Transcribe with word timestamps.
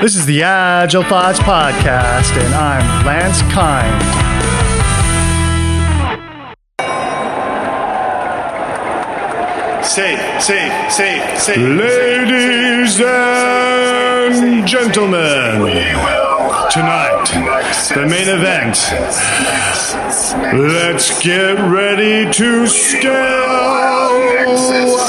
This 0.00 0.16
is 0.16 0.24
the 0.24 0.42
Agile 0.42 1.02
Thoughts 1.02 1.38
Podcast, 1.40 2.34
and 2.42 2.54
I'm 2.54 3.04
Lance 3.04 3.42
Kind. 3.52 4.39
Safe, 9.90 10.40
safe, 10.40 10.92
safe, 10.92 11.38
safe. 11.40 11.56
Ladies 11.56 13.00
and 13.00 14.64
gentlemen, 14.64 15.62
tonight, 16.70 17.24
the 17.92 18.06
main 18.06 18.28
event. 18.28 18.78
Let's 20.54 21.20
get 21.24 21.58
ready 21.58 22.30
to 22.32 22.66
scale 22.68 23.10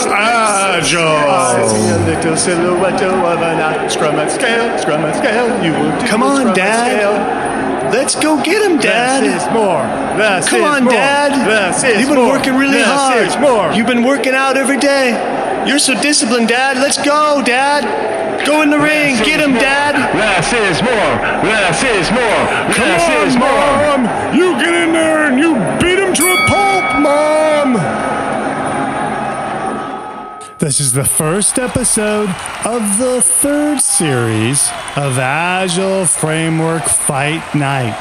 Agile. 0.10 1.68
little 2.08 2.36
silhouette 2.36 3.04
of 3.04 3.40
an 3.40 3.88
scrum 3.88 4.16
and 4.16 4.32
scale, 4.32 4.80
scrum 4.80 5.06
and 5.06 5.16
scale. 5.16 5.64
You 5.64 5.74
will 5.74 6.00
do 6.00 6.08
Come 6.08 6.24
on, 6.24 6.38
scrum 6.38 6.48
and 6.48 6.56
Dad. 6.56 7.51
Let's 7.92 8.16
go 8.16 8.42
get 8.42 8.62
him, 8.64 8.80
Dad. 8.80 9.24
Less 9.24 9.44
is 9.44 9.54
more. 9.54 9.84
Less 10.18 10.50
Come 10.50 10.62
is 10.62 10.66
on, 10.66 10.84
more. 10.86 10.94
Dad. 10.94 11.48
Less 11.48 11.84
is 11.84 12.00
You've 12.00 12.10
been 12.10 12.18
more. 12.24 12.34
working 12.34 12.56
really 12.56 12.80
Less 12.80 12.88
hard. 12.88 13.28
is 13.28 13.38
more. 13.38 13.72
You've 13.74 13.88
been 13.88 14.04
working 14.04 14.34
out 14.34 14.58
every 14.58 14.78
day. 14.78 15.12
You're 15.68 15.80
so 15.80 15.94
disciplined, 16.02 16.48
Dad. 16.48 16.78
Let's 16.78 16.98
go, 16.98 17.42
Dad. 17.44 17.84
Go 18.48 18.62
in 18.64 18.70
the 18.72 18.80
ring. 18.80 19.18
Get 19.24 19.40
him, 19.40 19.54
Dad. 19.54 19.94
Less 20.18 20.50
is 20.52 20.82
more. 20.82 21.12
Less 21.46 21.84
is 21.84 22.10
more. 22.12 22.42
Come 22.74 22.90
Less 22.90 23.06
on, 23.12 23.28
is 23.28 23.36
more. 23.38 23.68
Mom. 24.00 24.36
You 24.36 24.54
get 24.58 24.74
in 24.74 24.94
there 24.94 25.26
and 25.30 25.38
you 25.38 25.54
beat 25.78 26.00
him 26.00 26.14
to 26.14 26.24
a 26.26 26.38
pulp, 26.48 26.86
Mom. 27.04 28.11
This 30.62 30.80
is 30.80 30.94
the 30.94 31.04
first 31.04 31.58
episode 31.58 32.30
of 32.66 33.00
the 33.00 33.20
third 33.20 33.82
series 33.82 34.70
of 34.96 35.18
Agile 35.18 36.06
Framework 36.06 36.84
Fight 36.84 37.44
Night. 37.56 38.00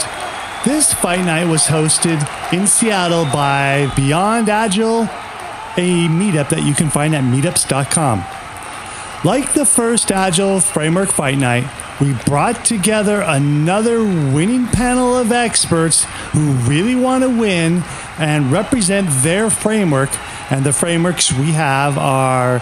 This 0.67 0.93
fight 0.93 1.25
night 1.25 1.47
was 1.47 1.63
hosted 1.63 2.21
in 2.53 2.67
Seattle 2.67 3.25
by 3.25 3.91
Beyond 3.97 4.51
Agile, 4.51 5.05
a 5.79 6.07
meetup 6.09 6.51
that 6.51 6.63
you 6.63 6.75
can 6.75 6.91
find 6.91 7.15
at 7.15 7.25
meetups.com. 7.25 8.27
Like 9.25 9.55
the 9.55 9.65
first 9.65 10.13
Agile 10.13 10.61
Framework 10.61 11.09
Fight 11.09 11.39
Night, 11.39 11.65
we 11.99 12.13
brought 12.27 12.65
together 12.65 13.23
another 13.23 14.03
winning 14.03 14.67
panel 14.67 15.17
of 15.17 15.33
experts 15.33 16.05
who 16.33 16.53
really 16.69 16.95
want 16.95 17.25
to 17.25 17.31
win 17.31 17.83
and 18.19 18.53
represent 18.53 19.09
their 19.23 19.49
framework. 19.49 20.11
And 20.51 20.67
the 20.67 20.73
frameworks 20.73 21.33
we 21.33 21.53
have 21.53 21.97
are 21.97 22.57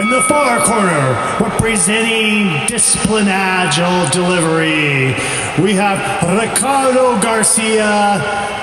in 0.00 0.10
the 0.10 0.22
far 0.22 0.58
corner, 0.64 1.38
representing 1.38 2.66
Discipline 2.66 3.28
Agile 3.28 4.10
Delivery, 4.10 5.14
we 5.62 5.74
have 5.74 6.00
Ricardo 6.36 7.20
Garcia, 7.20 8.18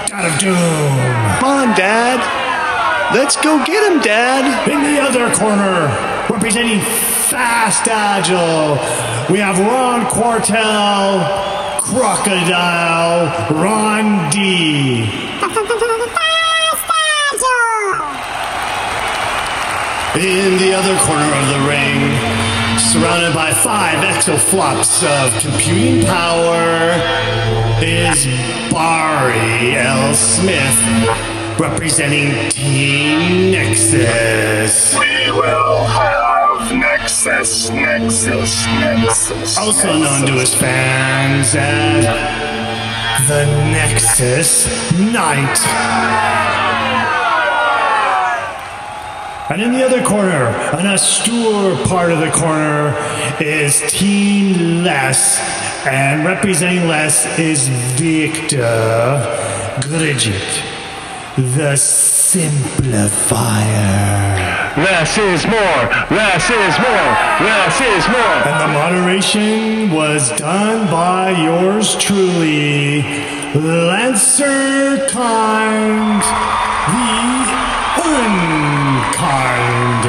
God 0.10 0.26
of 0.26 0.40
Doom. 0.40 1.40
Come 1.40 1.70
on, 1.70 1.78
Dad. 1.78 3.16
Let's 3.16 3.38
go 3.38 3.64
get 3.64 3.90
him, 3.90 4.02
Dad. 4.02 4.68
In 4.70 4.84
the 4.84 5.00
other 5.00 5.34
corner, 5.34 5.88
representing 6.30 6.82
Fast 7.30 7.88
Agile, 7.88 8.74
we 9.32 9.40
have 9.40 9.58
Ron 9.58 10.06
Quartel, 10.08 11.80
Crocodile, 11.80 13.56
Ron 13.56 14.30
D. 14.30 15.30
In 20.20 20.58
the 20.58 20.74
other 20.74 20.98
corner 21.06 21.24
of 21.24 21.48
the 21.48 21.60
ring, 21.66 22.12
surrounded 22.78 23.34
by 23.34 23.54
five 23.54 24.04
exaflops 24.04 25.02
of 25.02 25.32
computing 25.40 26.06
power, 26.06 26.92
is 27.82 28.26
Barry 28.70 29.78
L. 29.78 30.14
Smith, 30.14 30.78
representing 31.58 32.50
Team 32.50 33.52
Nexus. 33.52 35.00
We 35.00 35.32
will 35.32 35.86
have 35.86 36.76
Nexus, 36.76 37.70
Nexus, 37.70 38.66
Nexus. 38.66 39.58
also 39.58 39.98
known 40.00 40.26
to 40.26 40.34
his 40.34 40.54
fans 40.54 41.56
as 41.56 42.06
the 43.30 43.46
Nexus 43.72 44.92
Knight. 45.00 46.59
And 49.50 49.64
in 49.64 49.72
the 49.74 49.84
other 49.84 50.04
corner, 50.06 50.46
an 50.78 50.86
austere 50.86 51.76
part 51.88 52.12
of 52.12 52.20
the 52.20 52.30
corner, 52.30 52.96
is 53.42 53.82
Team 53.92 54.84
LeSS. 54.84 55.40
And 55.88 56.24
representing 56.24 56.88
LeSS 56.88 57.40
is 57.40 57.68
Victor 57.98 59.26
Grgic, 59.82 60.62
the 61.36 61.74
Simplifier. 61.74 63.10
Less 64.78 65.18
is 65.18 65.44
more. 65.48 65.90
Less 66.16 66.48
is 66.48 66.78
more. 66.78 67.10
Less 67.42 67.82
is 67.82 68.08
more. 68.08 68.38
And 68.46 68.62
the 68.62 68.68
moderation 68.68 69.90
was 69.90 70.30
done 70.38 70.86
by 70.92 71.32
yours 71.32 71.96
truly, 71.96 73.02
Lancer 73.56 75.08
Kind, 75.08 76.22
the 76.94 78.69
Unkind. 79.20 80.06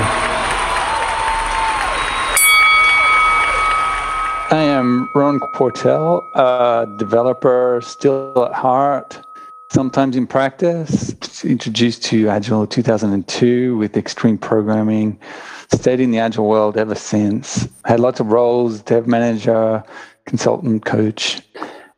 I 4.52 4.62
am 4.62 5.10
Ron 5.16 5.40
Quartel, 5.40 6.24
a 6.36 6.86
developer 6.96 7.80
still 7.82 8.46
at 8.46 8.54
heart, 8.54 9.20
sometimes 9.72 10.14
in 10.14 10.28
practice. 10.28 11.12
Introduced 11.42 12.04
to 12.04 12.28
Agile 12.28 12.68
2002 12.68 13.76
with 13.76 13.96
extreme 13.96 14.38
programming. 14.38 15.18
Stayed 15.72 15.98
in 15.98 16.12
the 16.12 16.20
Agile 16.20 16.46
world 16.46 16.76
ever 16.76 16.94
since. 16.94 17.68
Had 17.86 17.98
lots 17.98 18.20
of 18.20 18.28
roles: 18.28 18.80
dev 18.80 19.08
manager, 19.08 19.82
consultant, 20.26 20.84
coach, 20.84 21.42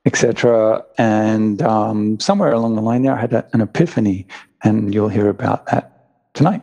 etc. 0.06 0.83
And 0.97 1.61
um, 1.61 2.19
somewhere 2.21 2.53
along 2.53 2.77
the 2.77 2.83
line 2.83 3.03
there, 3.03 3.12
I 3.12 3.21
had 3.21 3.34
a, 3.34 3.47
an 3.53 3.61
epiphany, 3.61 4.27
and 4.65 4.94
you'll 4.94 5.11
hear 5.11 5.29
about 5.29 5.67
that 5.67 5.93
tonight. 6.33 6.62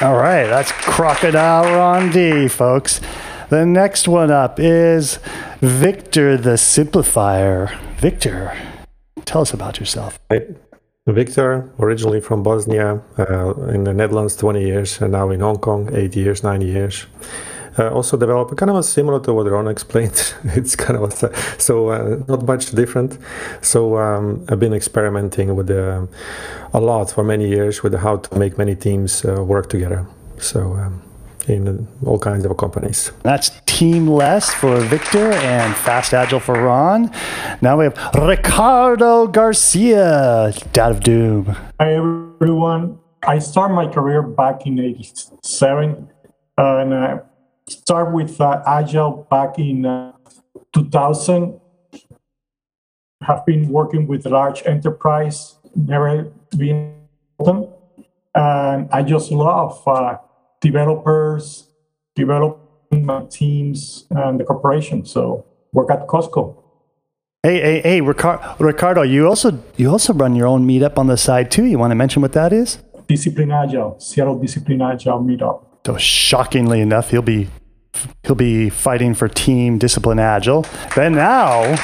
All 0.00 0.16
right, 0.16 0.46
that's 0.46 0.72
Crocodile 0.72 1.62
Ron 1.76 2.10
D, 2.10 2.48
folks. 2.48 3.00
The 3.48 3.64
next 3.64 4.08
one 4.08 4.28
up 4.28 4.58
is 4.58 5.20
Victor 5.60 6.36
the 6.36 6.56
Simplifier. 6.56 7.78
Victor, 7.98 8.58
tell 9.24 9.42
us 9.42 9.52
about 9.54 9.78
yourself. 9.78 10.18
Hi, 10.32 10.40
Victor, 11.06 11.70
originally 11.78 12.20
from 12.20 12.42
Bosnia, 12.42 13.02
uh, 13.16 13.54
in 13.68 13.84
the 13.84 13.94
Netherlands 13.94 14.34
20 14.34 14.64
years, 14.64 15.00
and 15.00 15.12
now 15.12 15.30
in 15.30 15.38
Hong 15.38 15.58
Kong 15.58 15.88
8 15.94 16.16
years, 16.16 16.42
9 16.42 16.60
years. 16.60 17.06
Uh, 17.78 17.90
also 17.90 18.16
develop 18.16 18.56
kind 18.56 18.70
of 18.70 18.76
a 18.76 18.82
similar 18.82 19.20
to 19.20 19.32
what 19.32 19.50
Ron 19.50 19.68
explained. 19.68 20.34
it's 20.44 20.76
kind 20.76 20.96
of 20.96 21.22
a, 21.22 21.60
so 21.60 21.88
uh, 21.88 22.22
not 22.28 22.46
much 22.46 22.70
different. 22.70 23.18
So 23.62 23.98
um, 23.98 24.44
I've 24.48 24.60
been 24.60 24.74
experimenting 24.74 25.54
with 25.56 25.70
uh, 25.70 26.06
a 26.72 26.80
lot 26.80 27.10
for 27.10 27.24
many 27.24 27.48
years 27.48 27.82
with 27.82 27.94
how 27.94 28.18
to 28.18 28.38
make 28.38 28.58
many 28.58 28.74
teams 28.74 29.24
uh, 29.24 29.42
work 29.42 29.68
together. 29.68 30.06
So 30.38 30.74
um, 30.74 31.02
in 31.48 31.86
all 32.06 32.18
kinds 32.18 32.44
of 32.44 32.56
companies. 32.56 33.12
That's 33.22 33.50
Team 33.66 34.06
LeSS 34.06 34.54
for 34.54 34.80
Victor 34.80 35.32
and 35.32 35.74
Fast 35.76 36.14
Agile 36.14 36.40
for 36.40 36.54
Ron. 36.54 37.10
Now 37.60 37.78
we 37.78 37.84
have 37.84 37.98
Ricardo 38.14 39.26
Garcia, 39.26 40.52
Dad 40.72 40.92
of 40.92 41.00
Doom. 41.00 41.56
Hi 41.80 41.94
everyone. 41.94 42.98
I 43.26 43.38
started 43.38 43.74
my 43.74 43.86
career 43.86 44.22
back 44.22 44.66
in 44.66 44.78
'87, 44.78 46.08
uh, 46.58 46.76
and 46.76 46.94
I 46.94 47.20
started 47.68 48.12
with 48.12 48.40
uh, 48.40 48.62
Agile 48.66 49.26
back 49.30 49.58
in 49.58 49.86
uh, 49.86 50.12
2000. 50.72 51.60
Have 53.22 53.46
been 53.46 53.68
working 53.68 54.06
with 54.06 54.26
large 54.26 54.62
enterprise, 54.66 55.56
never 55.74 56.30
been 56.56 56.94
them, 57.38 57.68
and 58.34 58.88
I 58.92 59.02
just 59.02 59.32
love 59.32 59.82
uh, 59.86 60.18
developers, 60.60 61.68
developing 62.14 63.06
my 63.06 63.24
teams, 63.30 64.06
and 64.10 64.38
the 64.38 64.44
corporation. 64.44 65.06
So 65.06 65.46
work 65.72 65.90
at 65.90 66.06
Costco. 66.06 66.64
Hey, 67.42 67.60
hey, 67.60 67.80
hey, 67.80 68.00
Ricar- 68.00 68.58
Ricardo, 68.58 69.02
you 69.02 69.26
also 69.26 69.58
you 69.76 69.90
also 69.90 70.12
run 70.12 70.34
your 70.34 70.46
own 70.46 70.66
meetup 70.66 70.98
on 70.98 71.06
the 71.06 71.16
side 71.16 71.50
too. 71.50 71.64
You 71.64 71.78
want 71.78 71.92
to 71.92 71.94
mention 71.94 72.20
what 72.20 72.32
that 72.32 72.52
is? 72.52 72.78
Discipline 73.06 73.52
Agile, 73.52 73.98
Seattle 74.00 74.38
Discipline 74.38 74.82
Agile 74.82 75.20
meetup. 75.20 75.64
So 75.86 75.98
shockingly 75.98 76.80
enough, 76.80 77.10
he'll 77.10 77.20
be 77.20 77.48
he'll 78.22 78.34
be 78.34 78.70
fighting 78.70 79.14
for 79.14 79.28
Team 79.28 79.76
Discipline 79.76 80.18
Agile. 80.18 80.64
Then 80.96 81.12
now 81.14 81.76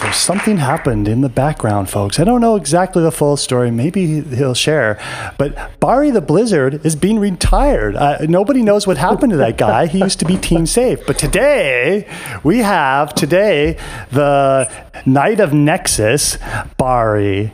There's 0.00 0.16
something 0.16 0.58
happened 0.58 1.08
in 1.08 1.22
the 1.22 1.28
background, 1.28 1.90
folks. 1.90 2.20
I 2.20 2.24
don't 2.24 2.40
know 2.40 2.54
exactly 2.54 3.02
the 3.02 3.10
full 3.10 3.36
story. 3.36 3.72
Maybe 3.72 4.20
he'll 4.20 4.54
share. 4.54 4.96
But 5.38 5.80
Barry 5.80 6.12
the 6.12 6.20
Blizzard 6.20 6.86
is 6.86 6.94
being 6.94 7.18
retired. 7.18 7.96
Uh, 7.96 8.18
nobody 8.28 8.62
knows 8.62 8.86
what 8.86 8.96
happened 8.96 9.32
to 9.32 9.36
that 9.38 9.58
guy. 9.58 9.86
He 9.86 9.98
used 9.98 10.20
to 10.20 10.24
be 10.24 10.36
team 10.36 10.66
safe. 10.66 11.04
But 11.04 11.18
today, 11.18 12.06
we 12.44 12.58
have 12.58 13.12
today 13.12 13.76
the 14.12 14.70
Knight 15.04 15.40
of 15.40 15.52
Nexus, 15.52 16.38
Barry. 16.76 17.52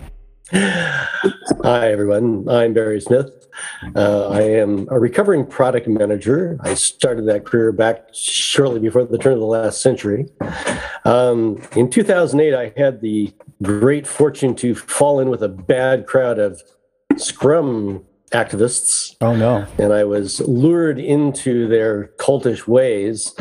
Hi, 0.52 1.90
everyone. 1.90 2.46
I'm 2.46 2.74
Barry 2.74 3.00
Smith. 3.00 3.43
Uh, 3.94 4.28
I 4.28 4.42
am 4.42 4.88
a 4.90 4.98
recovering 4.98 5.46
product 5.46 5.86
manager. 5.86 6.58
I 6.60 6.74
started 6.74 7.26
that 7.26 7.44
career 7.44 7.72
back 7.72 8.08
shortly 8.12 8.80
before 8.80 9.04
the 9.04 9.18
turn 9.18 9.34
of 9.34 9.40
the 9.40 9.46
last 9.46 9.80
century. 9.80 10.28
Um, 11.04 11.62
in 11.76 11.90
2008, 11.90 12.54
I 12.54 12.72
had 12.76 13.00
the 13.00 13.32
great 13.62 14.06
fortune 14.06 14.54
to 14.56 14.74
fall 14.74 15.20
in 15.20 15.28
with 15.30 15.42
a 15.42 15.48
bad 15.48 16.06
crowd 16.06 16.38
of 16.38 16.62
Scrum 17.16 18.04
activists. 18.34 19.16
Oh, 19.20 19.34
no. 19.34 19.66
And 19.78 19.92
I 19.92 20.04
was 20.04 20.40
lured 20.40 20.98
into 20.98 21.68
their 21.68 22.08
cultish 22.18 22.66
ways. 22.66 23.34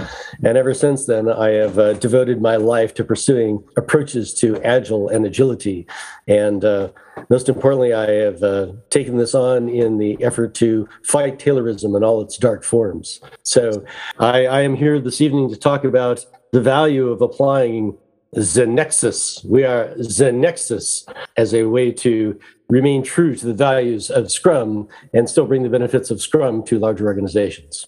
And 0.43 0.57
ever 0.57 0.73
since 0.73 1.07
then, 1.07 1.29
I 1.29 1.49
have 1.49 1.77
uh, 1.79 1.93
devoted 1.93 2.41
my 2.41 2.55
life 2.55 2.93
to 2.95 3.03
pursuing 3.03 3.63
approaches 3.75 4.33
to 4.35 4.61
agile 4.63 5.09
and 5.09 5.25
agility. 5.25 5.87
And 6.27 6.63
uh, 6.63 6.89
most 7.29 7.49
importantly, 7.49 7.93
I 7.93 8.09
have 8.11 8.43
uh, 8.43 8.73
taken 8.89 9.17
this 9.17 9.33
on 9.35 9.67
in 9.67 9.97
the 9.97 10.23
effort 10.23 10.53
to 10.55 10.87
fight 11.03 11.39
Taylorism 11.39 11.97
in 11.97 12.03
all 12.03 12.21
its 12.21 12.37
dark 12.37 12.63
forms. 12.63 13.19
So 13.43 13.83
I, 14.19 14.45
I 14.45 14.61
am 14.61 14.75
here 14.75 14.99
this 14.99 15.21
evening 15.21 15.49
to 15.49 15.57
talk 15.57 15.83
about 15.83 16.25
the 16.51 16.61
value 16.61 17.09
of 17.09 17.21
applying 17.21 17.97
Zenexus. 18.35 19.43
We 19.45 19.63
are 19.63 19.93
Zenexus 19.95 21.07
as 21.37 21.53
a 21.53 21.63
way 21.63 21.91
to 21.91 22.39
remain 22.73 23.03
true 23.03 23.35
to 23.35 23.45
the 23.45 23.53
values 23.53 24.09
of 24.09 24.31
Scrum 24.31 24.87
and 25.13 25.29
still 25.29 25.45
bring 25.45 25.61
the 25.61 25.69
benefits 25.69 26.09
of 26.09 26.19
Scrum 26.19 26.63
to 26.63 26.79
larger 26.79 27.05
organizations. 27.05 27.85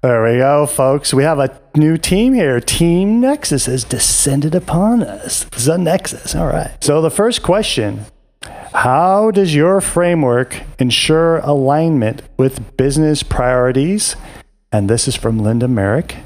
There 0.00 0.22
we 0.22 0.38
go, 0.38 0.66
folks. 0.66 1.12
We 1.12 1.24
have 1.24 1.40
a 1.40 1.60
new 1.74 1.98
team 1.98 2.32
here. 2.32 2.60
Team 2.60 3.20
Nexus 3.20 3.66
has 3.66 3.82
descended 3.82 4.54
upon 4.54 5.02
us. 5.02 5.44
The 5.44 5.76
Nexus. 5.76 6.36
All 6.36 6.46
right. 6.46 6.72
So 6.80 7.02
the 7.02 7.10
first 7.10 7.42
question 7.42 8.06
How 8.72 9.32
does 9.32 9.56
your 9.56 9.80
framework 9.80 10.62
ensure 10.78 11.38
alignment 11.38 12.22
with 12.36 12.76
business 12.76 13.24
priorities? 13.24 14.14
And 14.70 14.88
this 14.88 15.08
is 15.08 15.16
from 15.16 15.40
Linda 15.40 15.66
Merrick. 15.66 16.16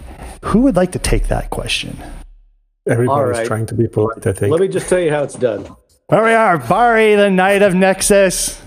Who 0.44 0.60
would 0.60 0.76
like 0.76 0.92
to 0.92 0.98
take 0.98 1.28
that 1.28 1.48
question? 1.48 1.98
Everybody's 2.86 3.38
right. 3.38 3.46
trying 3.46 3.66
to 3.66 3.74
be 3.74 3.88
polite, 3.88 4.24
I 4.26 4.32
think. 4.32 4.52
Let 4.52 4.60
me 4.60 4.68
just 4.68 4.88
tell 4.88 5.00
you 5.00 5.10
how 5.10 5.24
it's 5.24 5.34
done. 5.34 5.66
There 6.08 6.22
we 6.22 6.34
are, 6.34 6.56
Barry, 6.56 7.16
the 7.16 7.30
Knight 7.30 7.62
of 7.62 7.74
Nexus. 7.74 8.62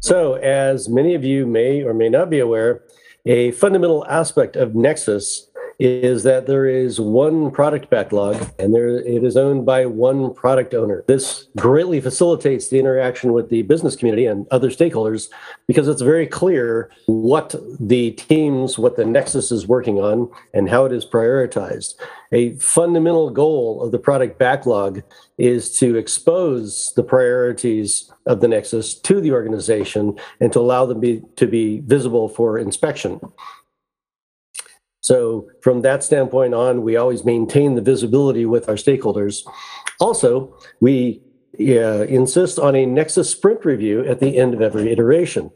So, 0.00 0.34
as 0.34 0.90
many 0.90 1.14
of 1.14 1.24
you 1.24 1.46
may 1.46 1.82
or 1.82 1.94
may 1.94 2.10
not 2.10 2.28
be 2.28 2.38
aware, 2.38 2.82
a 3.24 3.52
fundamental 3.52 4.04
aspect 4.08 4.56
of 4.56 4.74
Nexus 4.74 5.48
is 5.78 6.22
that 6.22 6.46
there 6.46 6.66
is 6.66 7.00
one 7.00 7.50
product 7.50 7.90
backlog 7.90 8.50
and 8.58 8.74
there 8.74 8.88
it 8.88 9.24
is 9.24 9.36
owned 9.36 9.66
by 9.66 9.86
one 9.86 10.32
product 10.34 10.74
owner. 10.74 11.04
This 11.06 11.48
greatly 11.56 12.00
facilitates 12.00 12.68
the 12.68 12.78
interaction 12.78 13.32
with 13.32 13.48
the 13.48 13.62
business 13.62 13.96
community 13.96 14.26
and 14.26 14.46
other 14.50 14.70
stakeholders 14.70 15.28
because 15.66 15.88
it's 15.88 16.02
very 16.02 16.26
clear 16.26 16.90
what 17.06 17.54
the 17.80 18.12
teams, 18.12 18.78
what 18.78 18.96
the 18.96 19.04
Nexus 19.04 19.50
is 19.50 19.66
working 19.66 19.98
on 19.98 20.30
and 20.54 20.68
how 20.68 20.84
it 20.84 20.92
is 20.92 21.06
prioritized. 21.06 21.94
A 22.32 22.54
fundamental 22.54 23.30
goal 23.30 23.82
of 23.82 23.92
the 23.92 23.98
product 23.98 24.38
backlog 24.38 25.02
is 25.36 25.76
to 25.78 25.96
expose 25.96 26.92
the 26.96 27.02
priorities 27.02 28.10
of 28.26 28.40
the 28.40 28.48
Nexus 28.48 28.94
to 28.94 29.20
the 29.20 29.32
organization 29.32 30.18
and 30.40 30.52
to 30.52 30.60
allow 30.60 30.86
them 30.86 31.00
be, 31.00 31.22
to 31.36 31.46
be 31.46 31.80
visible 31.80 32.28
for 32.28 32.58
inspection. 32.58 33.20
So, 35.02 35.48
from 35.60 35.82
that 35.82 36.04
standpoint 36.04 36.54
on, 36.54 36.82
we 36.82 36.96
always 36.96 37.24
maintain 37.24 37.74
the 37.74 37.82
visibility 37.82 38.46
with 38.46 38.68
our 38.68 38.76
stakeholders. 38.76 39.42
Also, 40.00 40.56
we 40.80 41.20
uh, 41.60 42.06
insist 42.06 42.58
on 42.58 42.76
a 42.76 42.86
Nexus 42.86 43.28
sprint 43.28 43.64
review 43.64 44.06
at 44.06 44.20
the 44.20 44.38
end 44.38 44.54
of 44.54 44.62
every 44.62 44.90
iteration. 44.90 45.50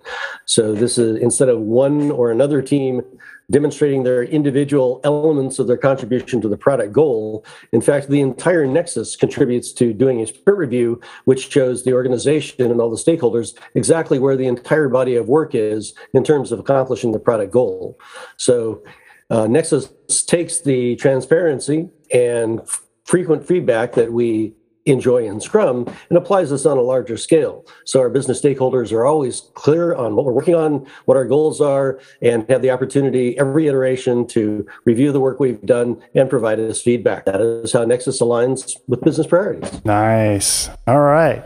So, 0.46 0.74
this 0.74 0.98
is 0.98 1.16
instead 1.20 1.48
of 1.48 1.60
one 1.60 2.10
or 2.10 2.32
another 2.32 2.60
team 2.60 3.02
demonstrating 3.48 4.02
their 4.02 4.24
individual 4.24 5.00
elements 5.04 5.60
of 5.60 5.68
their 5.68 5.76
contribution 5.76 6.40
to 6.40 6.48
the 6.48 6.56
product 6.56 6.92
goal. 6.92 7.44
In 7.70 7.80
fact, 7.80 8.08
the 8.08 8.20
entire 8.20 8.66
Nexus 8.66 9.14
contributes 9.14 9.72
to 9.74 9.92
doing 9.92 10.20
a 10.20 10.26
sprint 10.26 10.58
review, 10.58 11.00
which 11.26 11.52
shows 11.52 11.84
the 11.84 11.92
organization 11.92 12.68
and 12.68 12.80
all 12.80 12.90
the 12.90 12.96
stakeholders 12.96 13.56
exactly 13.76 14.18
where 14.18 14.36
the 14.36 14.48
entire 14.48 14.88
body 14.88 15.14
of 15.14 15.28
work 15.28 15.54
is 15.54 15.94
in 16.12 16.24
terms 16.24 16.50
of 16.50 16.58
accomplishing 16.58 17.12
the 17.12 17.20
product 17.20 17.52
goal. 17.52 17.96
So, 18.36 18.82
uh, 19.30 19.46
Nexus 19.46 19.92
takes 20.26 20.60
the 20.60 20.96
transparency 20.96 21.88
and 22.12 22.60
frequent 23.04 23.46
feedback 23.46 23.92
that 23.92 24.12
we 24.12 24.54
enjoy 24.86 25.26
in 25.26 25.40
Scrum 25.40 25.84
and 26.08 26.16
applies 26.16 26.50
this 26.50 26.64
on 26.64 26.78
a 26.78 26.80
larger 26.80 27.16
scale. 27.16 27.66
So 27.84 28.00
our 28.00 28.08
business 28.08 28.40
stakeholders 28.40 28.92
are 28.92 29.04
always 29.04 29.42
clear 29.54 29.94
on 29.94 30.14
what 30.14 30.24
we're 30.24 30.32
working 30.32 30.54
on, 30.54 30.86
what 31.04 31.16
our 31.16 31.24
goals 31.24 31.60
are, 31.60 32.00
and 32.22 32.48
have 32.48 32.62
the 32.62 32.70
opportunity 32.70 33.36
every 33.38 33.66
iteration 33.66 34.26
to 34.28 34.66
review 34.84 35.12
the 35.12 35.20
work 35.20 35.40
we've 35.40 35.60
done 35.62 36.00
and 36.14 36.30
provide 36.30 36.60
us 36.60 36.80
feedback. 36.80 37.24
That 37.24 37.40
is 37.40 37.72
how 37.72 37.84
Nexus 37.84 38.20
aligns 38.20 38.76
with 38.86 39.00
business 39.02 39.26
priorities. 39.26 39.84
Nice. 39.84 40.70
All 40.86 41.00
right. 41.00 41.44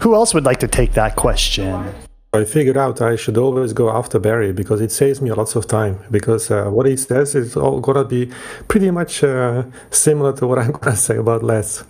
Who 0.00 0.14
else 0.14 0.34
would 0.34 0.44
like 0.44 0.60
to 0.60 0.68
take 0.68 0.92
that 0.92 1.16
question? 1.16 1.94
I 2.34 2.44
figured 2.44 2.76
out 2.76 3.00
I 3.00 3.14
should 3.16 3.38
always 3.38 3.72
go 3.72 3.90
after 3.90 4.18
Barry 4.18 4.52
because 4.52 4.80
it 4.80 4.90
saves 4.90 5.20
me 5.20 5.30
lots 5.32 5.54
of 5.54 5.68
time. 5.68 5.98
Because 6.10 6.50
uh, 6.50 6.64
what 6.64 6.86
he 6.86 6.96
says 6.96 7.34
is 7.34 7.56
all 7.56 7.80
gonna 7.80 8.04
be 8.04 8.30
pretty 8.66 8.90
much 8.90 9.22
uh, 9.22 9.62
similar 9.90 10.32
to 10.38 10.46
what 10.46 10.58
I'm 10.62 10.72
gonna 10.72 10.96
say 10.96 11.16
about 11.16 11.42
LeSS, 11.42 11.84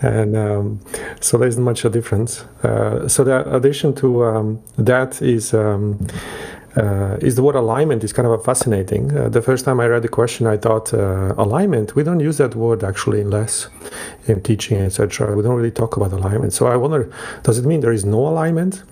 and 0.00 0.36
um, 0.36 0.80
so 1.20 1.38
there 1.38 1.48
isn't 1.48 1.64
much 1.64 1.84
a 1.84 1.90
difference. 1.90 2.44
Uh, 2.62 3.08
so 3.08 3.24
the 3.24 3.54
addition 3.54 3.94
to 3.96 4.24
um, 4.24 4.62
that 4.76 5.20
is. 5.20 5.52
Um, 5.54 6.06
uh, 6.76 7.16
is 7.20 7.34
the 7.34 7.42
word 7.42 7.56
alignment 7.56 8.04
is 8.04 8.12
kind 8.12 8.28
of 8.28 8.44
fascinating. 8.44 9.16
Uh, 9.16 9.28
the 9.28 9.42
first 9.42 9.64
time 9.64 9.80
I 9.80 9.86
read 9.86 10.02
the 10.02 10.08
question, 10.08 10.46
I 10.46 10.56
thought 10.56 10.94
uh, 10.94 11.34
alignment. 11.36 11.96
We 11.96 12.04
don't 12.04 12.20
use 12.20 12.36
that 12.38 12.54
word 12.54 12.84
actually 12.84 13.20
in 13.20 13.30
LeSS 13.30 13.68
in 14.26 14.42
teaching, 14.42 14.78
etc. 14.78 15.34
We 15.34 15.42
don't 15.42 15.56
really 15.56 15.72
talk 15.72 15.96
about 15.96 16.12
alignment. 16.12 16.52
So 16.52 16.66
I 16.68 16.76
wonder, 16.76 17.10
does 17.42 17.58
it 17.58 17.64
mean 17.64 17.80
there 17.80 17.92
is 17.92 18.04
no 18.04 18.28
alignment? 18.28 18.84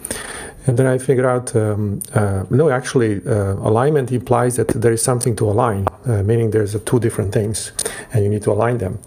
And 0.66 0.76
then 0.76 0.86
I 0.86 0.98
figured 0.98 1.26
out 1.26 1.54
um, 1.54 2.00
uh, 2.12 2.44
no, 2.50 2.70
actually, 2.70 3.24
uh, 3.24 3.54
alignment 3.54 4.10
implies 4.10 4.56
that 4.56 4.68
there 4.68 4.92
is 4.92 5.00
something 5.00 5.36
to 5.36 5.48
align, 5.48 5.86
uh, 6.06 6.24
meaning 6.24 6.50
there's 6.50 6.78
two 6.82 6.98
different 6.98 7.32
things 7.32 7.72
and 8.12 8.24
you 8.24 8.28
need 8.28 8.42
to 8.42 8.52
align 8.52 8.78
them. 8.78 8.98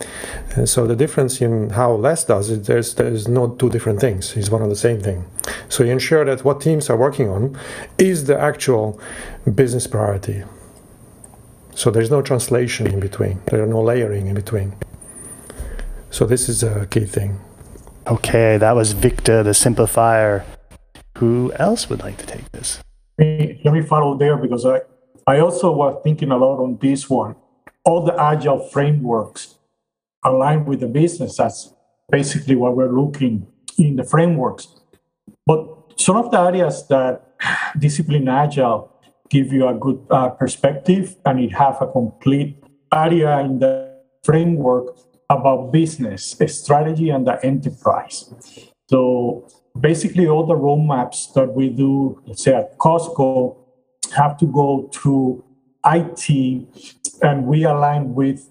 And 0.55 0.69
so 0.69 0.87
the 0.87 0.95
difference 0.95 1.41
in 1.41 1.71
how 1.71 1.91
LeSS 1.91 2.27
does 2.27 2.49
it, 2.49 2.63
there's, 2.65 2.95
there's 2.95 3.27
no 3.27 3.49
two 3.49 3.69
different 3.69 3.99
things, 3.99 4.37
it's 4.37 4.49
one 4.49 4.61
and 4.61 4.71
the 4.71 4.75
same 4.75 5.01
thing. 5.01 5.25
So 5.67 5.83
you 5.83 5.91
ensure 5.91 6.23
that 6.23 6.45
what 6.45 6.61
teams 6.61 6.89
are 6.89 6.97
working 6.97 7.27
on 7.27 7.57
is 7.97 8.25
the 8.25 8.39
actual 8.39 8.99
business 9.53 9.85
priority. 9.85 10.43
So 11.75 11.91
there's 11.91 12.09
no 12.09 12.21
translation 12.21 12.87
in 12.87 13.01
between, 13.01 13.41
there 13.47 13.61
are 13.61 13.67
no 13.67 13.81
layering 13.81 14.27
in 14.27 14.35
between. 14.35 14.75
So 16.09 16.25
this 16.25 16.47
is 16.47 16.63
a 16.63 16.85
key 16.87 17.05
thing. 17.05 17.39
Okay, 18.07 18.57
that 18.57 18.75
was 18.75 18.93
Victor 18.93 19.43
the 19.43 19.51
Simplifier. 19.51 20.43
Who 21.19 21.51
else 21.59 21.89
would 21.89 21.99
like 21.99 22.17
to 22.19 22.25
take 22.25 22.49
this? 22.51 22.81
Let 23.17 23.73
me 23.73 23.81
follow 23.81 24.17
there 24.17 24.37
because 24.37 24.65
I, 24.65 24.79
I 25.27 25.39
also 25.39 25.69
was 25.73 25.99
thinking 26.01 26.31
a 26.31 26.37
lot 26.37 26.63
on 26.63 26.77
this 26.79 27.09
one. 27.09 27.35
All 27.83 28.05
the 28.05 28.15
agile 28.17 28.69
frameworks 28.69 29.55
align 30.23 30.63
with 30.63 30.79
the 30.79 30.87
business. 30.87 31.35
That's 31.35 31.73
basically 32.09 32.55
what 32.55 32.77
we're 32.77 32.97
looking 32.97 33.47
in 33.77 33.97
the 33.97 34.05
frameworks. 34.05 34.69
But 35.45 35.67
some 35.97 36.15
of 36.15 36.31
the 36.31 36.39
areas 36.39 36.87
that 36.87 37.35
discipline 37.77 38.29
agile 38.29 38.89
give 39.29 39.51
you 39.51 39.67
a 39.67 39.73
good 39.73 39.99
uh, 40.09 40.29
perspective 40.29 41.17
and 41.25 41.41
it 41.41 41.51
have 41.51 41.81
a 41.81 41.87
complete 41.87 42.63
area 42.93 43.39
in 43.39 43.59
the 43.59 43.93
framework 44.23 44.97
about 45.29 45.73
business 45.73 46.37
strategy 46.47 47.09
and 47.09 47.27
the 47.27 47.43
enterprise. 47.45 48.33
So 48.89 49.47
basically 49.79 50.27
all 50.27 50.45
the 50.45 50.55
roadmaps 50.55 51.33
that 51.33 51.53
we 51.53 51.69
do, 51.69 52.21
let's 52.25 52.43
say 52.43 52.53
at 52.53 52.77
Costco, 52.77 53.55
have 54.15 54.37
to 54.37 54.45
go 54.45 54.89
through 54.93 55.43
IT 55.85 56.29
and 57.21 57.45
we 57.45 57.63
align 57.63 58.13
with 58.13 58.49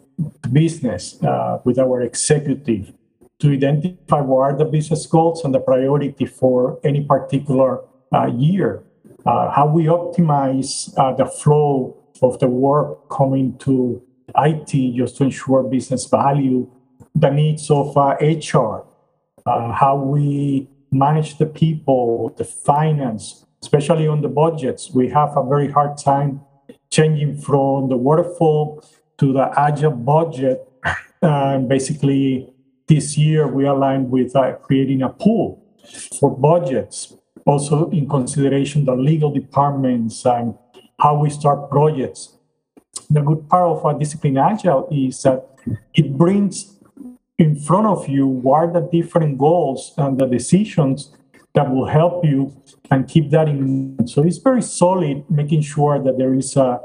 business, 0.53 1.23
uh, 1.23 1.59
with 1.65 1.79
our 1.79 2.03
executive 2.03 2.93
to 3.41 3.53
identify 3.53 4.21
what 4.21 4.41
are 4.41 4.57
the 4.57 4.65
business 4.65 5.07
goals 5.07 5.45
and 5.45 5.55
the 5.55 5.61
priority 5.61 6.27
for 6.27 6.81
any 6.85 7.05
particular 7.05 7.81
uh, 8.13 8.27
year. 8.27 8.83
Uh, 9.27 9.51
how 9.51 9.67
we 9.67 9.85
optimize 9.85 10.93
uh, 10.97 11.13
the 11.13 11.27
flow 11.27 11.97
of 12.23 12.39
the 12.41 12.49
work 12.49 13.09
coming 13.11 13.57
to 13.59 14.03
IT 14.37 14.97
just 14.97 15.17
to 15.17 15.25
ensure 15.25 15.63
business 15.63 16.07
value 16.07 16.69
the 17.15 17.31
needs 17.31 17.71
of 17.71 17.97
uh, 17.97 18.17
HR, 18.21 18.85
uh, 19.47 19.73
how 19.73 19.97
we 19.97 20.69
manage 20.91 21.39
the 21.39 21.47
people, 21.47 22.35
the 22.37 22.45
finance, 22.45 23.45
especially 23.63 24.07
on 24.07 24.23
the 24.23 24.29
budgets. 24.29 24.91
We 24.91 25.09
have 25.11 25.37
a 25.37 25.45
very 25.45 25.71
hard 25.71 25.97
time 25.99 26.41
changing 26.91 27.39
from 27.39 27.89
the 27.89 27.97
waterfall 27.97 28.83
to 29.19 29.33
the 29.33 29.53
agile 29.57 29.93
budget. 29.93 30.67
And 31.21 31.69
basically, 31.69 32.53
this 32.87 33.19
year 33.19 33.47
we 33.47 33.67
aligned 33.67 34.11
with 34.11 34.35
uh, 34.35 34.55
creating 34.63 35.03
a 35.03 35.11
pool 35.11 35.63
for 36.19 36.31
budgets, 36.37 37.15
also 37.45 37.91
in 37.91 38.09
consideration 38.09 38.85
the 38.85 38.95
legal 38.95 39.31
departments 39.31 40.25
and 40.25 40.55
how 41.01 41.21
we 41.21 41.31
start 41.31 41.71
projects. 41.71 42.37
The 43.11 43.21
good 43.21 43.49
part 43.49 43.69
of 43.69 43.85
a 43.85 43.99
discipline 43.99 44.39
agile 44.39 44.89
is 44.91 45.23
that 45.23 45.49
it 45.95 46.17
brings 46.17 46.78
in 47.39 47.55
front 47.55 47.87
of 47.87 48.09
you 48.09 48.27
what 48.27 48.57
are 48.57 48.73
the 48.73 48.89
different 48.93 49.39
goals 49.39 49.95
and 49.97 50.19
the 50.19 50.27
decisions 50.27 51.11
that 51.55 51.71
will 51.71 51.87
help 51.87 52.25
you 52.25 52.53
and 52.91 53.09
keep 53.09 53.31
that 53.31 53.49
in. 53.49 53.97
Mind. 53.97 54.11
So 54.11 54.23
it's 54.23 54.39
very 54.39 54.63
solid, 54.63 55.25
making 55.31 55.63
sure 55.63 55.99
that 56.03 56.19
there 56.19 56.35
is 56.35 56.57
a 56.57 56.81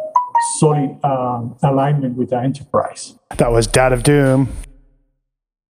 solid 0.59 0.97
um, 1.03 1.55
alignment 1.63 2.15
with 2.15 2.29
the 2.29 2.37
enterprise. 2.37 3.17
That 3.37 3.51
was 3.51 3.67
Dad 3.67 3.93
of 3.93 4.03
Doom. 4.03 4.49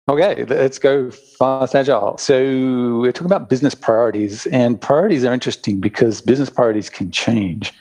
Okay, 0.09 0.45
let's 0.45 0.79
go 0.79 1.11
fast 1.11 1.75
agile. 1.75 2.19
So 2.19 2.99
we're 2.99 3.13
talking 3.13 3.27
about 3.27 3.49
business 3.49 3.75
priorities, 3.75 4.47
and 4.47 4.81
priorities 4.81 5.25
are 5.25 5.33
interesting 5.33 5.81
because 5.81 6.21
business 6.21 6.51
priorities 6.51 6.91
can 6.91 7.11
change. 7.13 7.73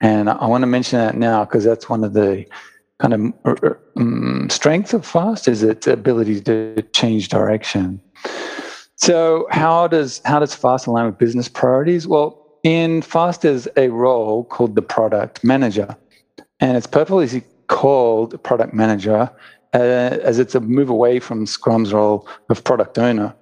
And 0.00 0.28
I 0.28 0.46
want 0.46 0.62
to 0.62 0.66
mention 0.66 0.98
that 0.98 1.16
now 1.16 1.44
because 1.44 1.64
that's 1.64 1.88
one 1.88 2.04
of 2.04 2.12
the 2.12 2.44
kind 3.02 3.14
of 3.14 3.76
um, 3.96 4.48
strengths 4.48 4.94
of 4.94 5.04
fast 5.04 5.48
is 5.48 5.64
its 5.64 5.88
ability 5.88 6.40
to 6.40 6.82
change 6.92 7.28
direction. 7.28 8.00
So 8.94 9.48
how 9.50 9.88
does 9.88 10.20
how 10.24 10.38
does 10.38 10.54
fast 10.54 10.86
align 10.86 11.06
with 11.06 11.18
business 11.18 11.48
priorities? 11.48 12.06
Well, 12.06 12.38
in 12.62 13.02
fast 13.02 13.42
there's 13.42 13.66
a 13.76 13.88
role 13.88 14.44
called 14.44 14.76
the 14.76 14.82
product 14.82 15.42
manager, 15.42 15.96
and 16.60 16.76
it's 16.76 16.86
purposely 16.86 17.42
called 17.66 18.40
product 18.44 18.72
manager 18.72 19.28
uh, 19.74 19.78
as 20.30 20.38
it's 20.38 20.54
a 20.54 20.60
move 20.60 20.88
away 20.88 21.18
from 21.18 21.44
Scrum's 21.46 21.92
role 21.92 22.28
of 22.50 22.62
product 22.62 22.98
owner. 22.98 23.34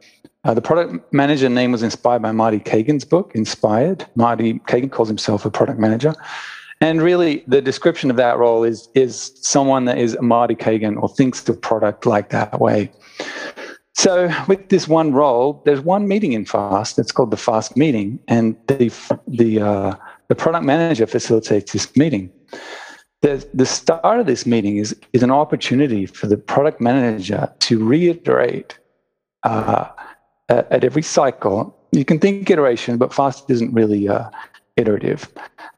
Uh, 0.44 0.54
the 0.54 0.62
product 0.62 1.12
manager 1.12 1.50
name 1.50 1.70
was 1.70 1.82
inspired 1.82 2.22
by 2.22 2.32
Marty 2.32 2.60
Cagan's 2.60 3.04
book, 3.04 3.32
Inspired. 3.34 4.06
Marty 4.14 4.58
Cagan 4.66 4.88
calls 4.88 5.08
himself 5.08 5.44
a 5.44 5.50
product 5.50 5.78
manager. 5.78 6.14
And 6.80 7.02
really, 7.02 7.44
the 7.46 7.60
description 7.60 8.10
of 8.10 8.16
that 8.16 8.38
role 8.38 8.64
is, 8.64 8.88
is 8.94 9.32
someone 9.34 9.84
that 9.84 9.98
is 9.98 10.16
Marty 10.20 10.54
Cagan 10.54 10.96
or 10.96 11.08
thinks 11.08 11.42
the 11.42 11.52
product 11.52 12.06
like 12.06 12.30
that 12.30 12.58
way. 12.58 12.90
So, 13.94 14.32
with 14.48 14.70
this 14.70 14.88
one 14.88 15.12
role, 15.12 15.62
there's 15.66 15.82
one 15.82 16.08
meeting 16.08 16.32
in 16.32 16.46
FAST. 16.46 16.98
It's 16.98 17.12
called 17.12 17.32
the 17.32 17.36
FAST 17.36 17.76
meeting, 17.76 18.18
and 18.28 18.56
the 18.66 18.90
the 19.28 19.60
uh, 19.60 19.94
the 20.28 20.34
product 20.34 20.64
manager 20.64 21.06
facilitates 21.06 21.72
this 21.72 21.94
meeting. 21.96 22.30
The, 23.22 23.46
the 23.52 23.66
start 23.66 24.20
of 24.20 24.26
this 24.26 24.46
meeting 24.46 24.78
is, 24.78 24.96
is 25.12 25.22
an 25.22 25.30
opportunity 25.30 26.06
for 26.06 26.26
the 26.26 26.38
product 26.38 26.80
manager 26.80 27.52
to 27.58 27.84
reiterate 27.84 28.78
uh, 29.42 29.88
at 30.48 30.84
every 30.84 31.02
cycle. 31.02 31.76
You 31.92 32.04
can 32.04 32.18
think 32.18 32.48
iteration, 32.48 32.96
but 32.96 33.12
fast 33.12 33.50
isn't 33.50 33.74
really 33.74 34.08
uh, 34.08 34.30
iterative. 34.76 35.28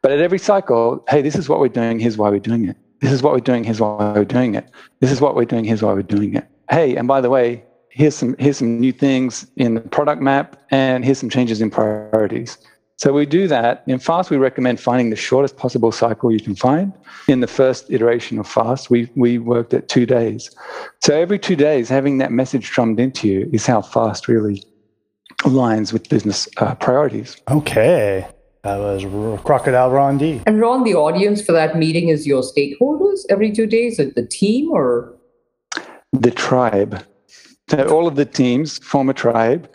But 0.03 0.11
at 0.11 0.19
every 0.19 0.37
cycle, 0.37 1.03
hey, 1.09 1.21
this 1.21 1.35
is 1.35 1.47
what 1.47 1.61
we're 1.61 1.69
doing, 1.69 1.97
here's 1.97 2.17
why 2.17 2.29
we're 2.29 2.39
doing 2.39 2.67
it. 2.67 2.75
This 2.99 3.13
is 3.13 3.23
what 3.23 3.31
we're 3.33 3.39
doing, 3.39 3.63
here's 3.63 3.79
why 3.79 4.11
we're 4.13 4.25
doing 4.25 4.53
it. 4.53 4.69
This 4.99 5.11
is 5.11 5.21
what 5.21 5.33
we're 5.33 5.45
doing, 5.45 5.63
here's 5.63 5.81
why 5.81 5.93
we're 5.93 6.01
doing 6.01 6.35
it. 6.35 6.45
Hey, 6.69 6.97
and 6.97 7.07
by 7.07 7.21
the 7.21 7.29
way, 7.29 7.63
here's 7.89 8.13
some 8.13 8.35
here's 8.37 8.57
some 8.57 8.81
new 8.81 8.91
things 8.91 9.47
in 9.55 9.75
the 9.75 9.81
product 9.81 10.21
map, 10.21 10.61
and 10.71 11.05
here's 11.05 11.19
some 11.19 11.29
changes 11.29 11.61
in 11.61 11.69
priorities. 11.69 12.57
So 12.97 13.13
we 13.13 13.25
do 13.25 13.47
that. 13.47 13.83
In 13.87 13.97
FAST, 13.97 14.29
we 14.29 14.37
recommend 14.37 14.79
finding 14.79 15.09
the 15.09 15.15
shortest 15.15 15.55
possible 15.55 15.91
cycle 15.91 16.31
you 16.31 16.39
can 16.39 16.55
find. 16.55 16.93
In 17.29 17.39
the 17.39 17.47
first 17.47 17.89
iteration 17.89 18.39
of 18.39 18.47
FAST, 18.47 18.89
we, 18.89 19.09
we 19.15 19.39
worked 19.39 19.73
at 19.73 19.89
two 19.89 20.05
days. 20.05 20.51
So 21.01 21.19
every 21.19 21.39
two 21.39 21.55
days, 21.55 21.89
having 21.89 22.19
that 22.19 22.31
message 22.31 22.69
drummed 22.69 22.99
into 22.99 23.27
you 23.27 23.49
is 23.51 23.65
how 23.65 23.81
FAST 23.81 24.27
really 24.27 24.63
aligns 25.39 25.91
with 25.91 26.07
business 26.07 26.47
uh, 26.57 26.75
priorities. 26.75 27.35
Okay. 27.49 28.27
That 28.63 28.79
was 28.79 29.03
Crocodile 29.43 29.91
Ron 29.91 30.17
D. 30.17 30.41
And 30.45 30.61
Ron, 30.61 30.85
the 30.85 30.95
audience 30.95 31.41
for 31.41 31.51
that 31.51 31.77
meeting 31.77 32.07
is 32.07 32.25
your 32.25 32.41
stakeholders 32.41 33.25
every 33.29 33.51
two 33.51 33.67
days, 33.67 33.99
at 33.99 34.15
the 34.15 34.25
team 34.25 34.71
or? 34.71 35.13
The 36.13 36.31
tribe. 36.31 37.05
So 37.69 37.85
all 37.89 38.07
of 38.07 38.15
the 38.15 38.23
teams 38.23 38.77
form 38.79 39.09
a 39.09 39.13
tribe. 39.13 39.69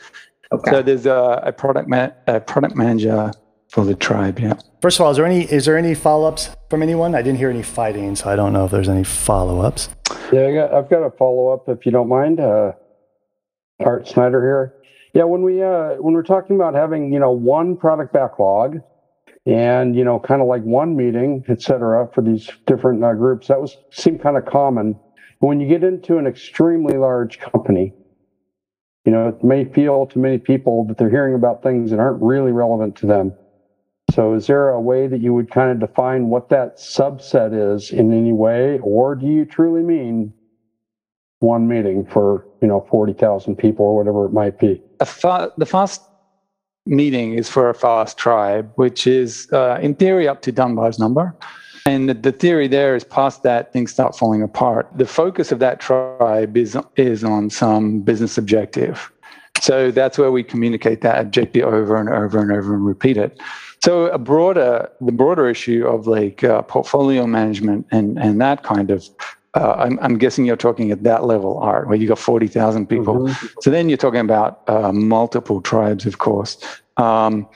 Okay. 0.53 0.71
So 0.71 0.83
there's 0.83 1.05
a, 1.05 1.43
a 1.45 1.53
product 1.53 1.87
ma- 1.91 2.13
a 2.27 2.41
product 2.41 2.77
manager 2.77 3.31
for 3.69 3.85
the 3.85 3.95
tribe. 3.95 4.41
Yeah. 4.41 4.55
First 4.81 4.99
of 4.99 5.05
all, 5.05 5.11
is 5.11 5.19
there 5.19 5.27
any 5.27 5.43
is 5.43 5.67
there 5.67 5.77
any 5.77 5.95
follow 5.95 6.27
ups 6.27 6.49
from 6.71 6.83
anyone? 6.83 7.15
I 7.15 7.21
didn't 7.21 7.39
hear 7.39 7.51
any 7.51 7.63
fighting, 7.63 8.17
so 8.17 8.31
I 8.31 8.37
don't 8.37 8.55
know 8.55 8.65
if 8.65 8.71
there's 8.71 8.89
any 8.89 9.05
follow 9.05 9.61
ups. 9.61 9.91
Yeah, 10.33 10.47
I 10.47 10.55
got, 10.55 10.73
I've 10.73 10.89
got 10.89 11.03
a 11.03 11.11
follow 11.11 11.49
up 11.53 11.69
if 11.69 11.85
you 11.85 11.93
don't 11.93 12.09
mind. 12.09 12.41
Uh, 12.41 12.73
Art 13.81 14.09
Snyder 14.09 14.41
here. 14.41 14.75
Yeah, 15.19 15.25
when 15.25 15.43
we 15.43 15.61
uh, 15.61 15.95
when 15.95 16.15
we're 16.15 16.23
talking 16.23 16.55
about 16.55 16.75
having 16.75 17.13
you 17.13 17.19
know 17.19 17.33
one 17.33 17.77
product 17.77 18.13
backlog, 18.13 18.79
and 19.47 19.97
you 19.97 20.05
know 20.05 20.21
kind 20.21 20.41
of 20.41 20.47
like 20.47 20.63
one 20.63 20.95
meeting, 20.95 21.45
et 21.49 21.61
cetera, 21.61 22.09
for 22.15 22.23
these 22.23 22.49
different 22.69 23.03
uh, 23.03 23.15
groups, 23.15 23.49
that 23.49 23.61
was 23.61 23.77
seemed 23.91 24.23
kind 24.23 24.37
of 24.37 24.45
common. 24.45 24.95
When 25.41 25.59
you 25.59 25.67
get 25.67 25.83
into 25.83 26.19
an 26.19 26.29
extremely 26.29 26.97
large 26.99 27.41
company, 27.41 27.93
you 29.05 29.11
know 29.11 29.27
it 29.27 29.43
may 29.43 29.65
feel 29.65 30.07
to 30.07 30.21
many 30.21 30.39
people 30.39 30.85
that 30.85 30.99
they're 30.99 31.11
hearing 31.11 31.35
about 31.35 31.65
things 31.65 31.91
that 31.91 31.99
aren't 31.99 32.23
really 32.23 32.53
relevant 32.53 32.95
to 32.99 33.07
them. 33.07 33.33
So, 34.13 34.35
is 34.35 34.47
there 34.47 34.69
a 34.69 34.81
way 34.81 35.09
that 35.09 35.21
you 35.21 35.35
would 35.35 35.51
kind 35.51 35.73
of 35.73 35.81
define 35.81 36.29
what 36.29 36.49
that 36.51 36.77
subset 36.77 37.75
is 37.75 37.91
in 37.91 38.13
any 38.13 38.33
way, 38.33 38.79
or 38.85 39.17
do 39.17 39.27
you 39.27 39.45
truly 39.47 39.83
mean 39.83 40.33
one 41.41 41.67
meeting 41.67 42.07
for 42.07 42.47
you 42.63 42.69
know 42.69 42.87
forty 42.89 43.15
thousand 43.15 43.57
people 43.57 43.85
or 43.85 43.97
whatever 43.97 44.25
it 44.25 44.33
might 44.33 44.61
be? 44.61 44.81
Fa- 45.05 45.53
the 45.57 45.67
fast 45.67 46.03
meeting 46.87 47.35
is 47.35 47.49
for 47.49 47.69
a 47.69 47.75
fast 47.75 48.17
tribe, 48.17 48.71
which 48.77 49.07
is 49.07 49.49
uh, 49.53 49.79
in 49.81 49.95
theory 49.95 50.27
up 50.27 50.43
to 50.43 50.53
Dunbar's 50.53 50.99
number. 50.99 51.35
And 51.87 52.09
the, 52.09 52.15
the, 52.15 52.33
theory 52.33 52.69
there 52.69 52.95
is 52.95 53.05
past 53.05 53.43
that, 53.45 53.73
things 53.73 53.93
start 53.93 54.17
falling 54.17 54.43
apart. 54.43 54.91
The 54.95 55.07
focus 55.07 55.53
of 55.53 55.59
that 55.61 55.81
tribe 55.81 56.57
is, 56.57 56.77
is 56.97 57.25
on 57.25 57.49
some 57.49 58.01
business 58.01 58.37
objective. 58.37 59.11
So 59.61 59.91
that's 59.91 60.19
where 60.19 60.31
we 60.31 60.43
communicate 60.43 61.01
that 61.01 61.19
objective 61.21 61.65
over 61.65 61.97
and 61.97 62.09
over 62.09 62.41
and 62.41 62.53
over 62.53 62.75
and 62.75 62.85
repeat 62.85 63.17
it. 63.17 63.41
So 63.83 64.07
a 64.07 64.19
broader, 64.19 64.89
the 65.01 65.13
broader 65.13 65.49
issue 65.49 65.87
of 65.87 66.07
like 66.07 66.45
uh, 66.45 66.63
portfolio 66.63 67.27
management 67.27 67.87
and, 67.91 68.19
and 68.19 68.41
that 68.41 68.65
kind 68.65 68.91
of 68.91 69.09
uh, 69.59 69.75
I'm, 69.79 69.99
I'm, 70.01 70.19
guessing 70.19 70.45
you're 70.45 70.57
talking 70.57 70.93
at 70.93 71.03
that 71.03 71.25
level, 71.25 71.59
Art, 71.59 71.89
where 71.89 71.97
you 71.97 72.07
got 72.07 72.19
40,000 72.19 72.87
people. 72.87 73.17
Mm-hmm. 73.17 73.47
So 73.61 73.71
then 73.71 73.89
you're 73.89 73.99
talking 73.99 74.21
about 74.21 74.63
uh, 74.69 74.93
multiple 74.93 75.61
tribes, 75.61 76.07
of 76.07 76.19
course. 76.19 76.59
Um, 76.97 77.49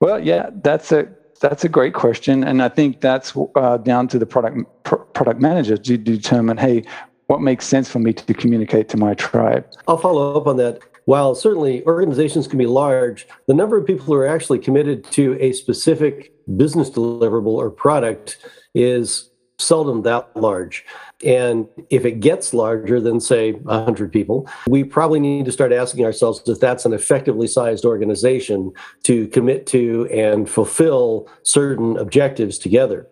well, 0.00 0.22
yeah, 0.22 0.50
that's 0.62 0.90
a 0.92 1.08
that's 1.40 1.64
a 1.64 1.68
great 1.68 1.92
question, 1.92 2.42
and 2.42 2.62
I 2.62 2.68
think 2.70 3.00
that's 3.00 3.34
uh, 3.56 3.76
down 3.76 4.08
to 4.08 4.18
the 4.18 4.24
product 4.24 4.56
pr- 4.84 4.96
product 4.96 5.40
manager 5.40 5.76
to 5.76 5.98
determine, 5.98 6.56
hey, 6.56 6.84
what 7.26 7.40
makes 7.40 7.66
sense 7.66 7.90
for 7.90 7.98
me 7.98 8.12
to 8.14 8.34
communicate 8.34 8.88
to 8.90 8.96
my 8.96 9.14
tribe. 9.14 9.66
I'll 9.86 9.98
follow 9.98 10.36
up 10.36 10.46
on 10.46 10.56
that. 10.56 10.80
While 11.04 11.36
certainly 11.36 11.84
organizations 11.84 12.48
can 12.48 12.58
be 12.58 12.66
large, 12.66 13.28
the 13.46 13.54
number 13.54 13.76
of 13.76 13.86
people 13.86 14.04
who 14.06 14.14
are 14.14 14.26
actually 14.26 14.58
committed 14.58 15.04
to 15.12 15.36
a 15.40 15.52
specific 15.52 16.32
business 16.56 16.90
deliverable 16.90 17.54
or 17.54 17.70
product 17.70 18.38
is 18.74 19.30
seldom 19.58 20.02
that 20.02 20.28
large. 20.36 20.84
And 21.24 21.66
if 21.88 22.04
it 22.04 22.20
gets 22.20 22.52
larger 22.52 23.00
than, 23.00 23.20
say, 23.20 23.52
100 23.52 24.12
people, 24.12 24.48
we 24.68 24.84
probably 24.84 25.18
need 25.18 25.46
to 25.46 25.52
start 25.52 25.72
asking 25.72 26.04
ourselves 26.04 26.42
if 26.46 26.60
that's 26.60 26.84
an 26.84 26.92
effectively 26.92 27.46
sized 27.46 27.84
organization 27.84 28.72
to 29.04 29.28
commit 29.28 29.66
to 29.68 30.08
and 30.12 30.48
fulfill 30.48 31.28
certain 31.42 31.96
objectives 31.96 32.58
together. 32.58 33.06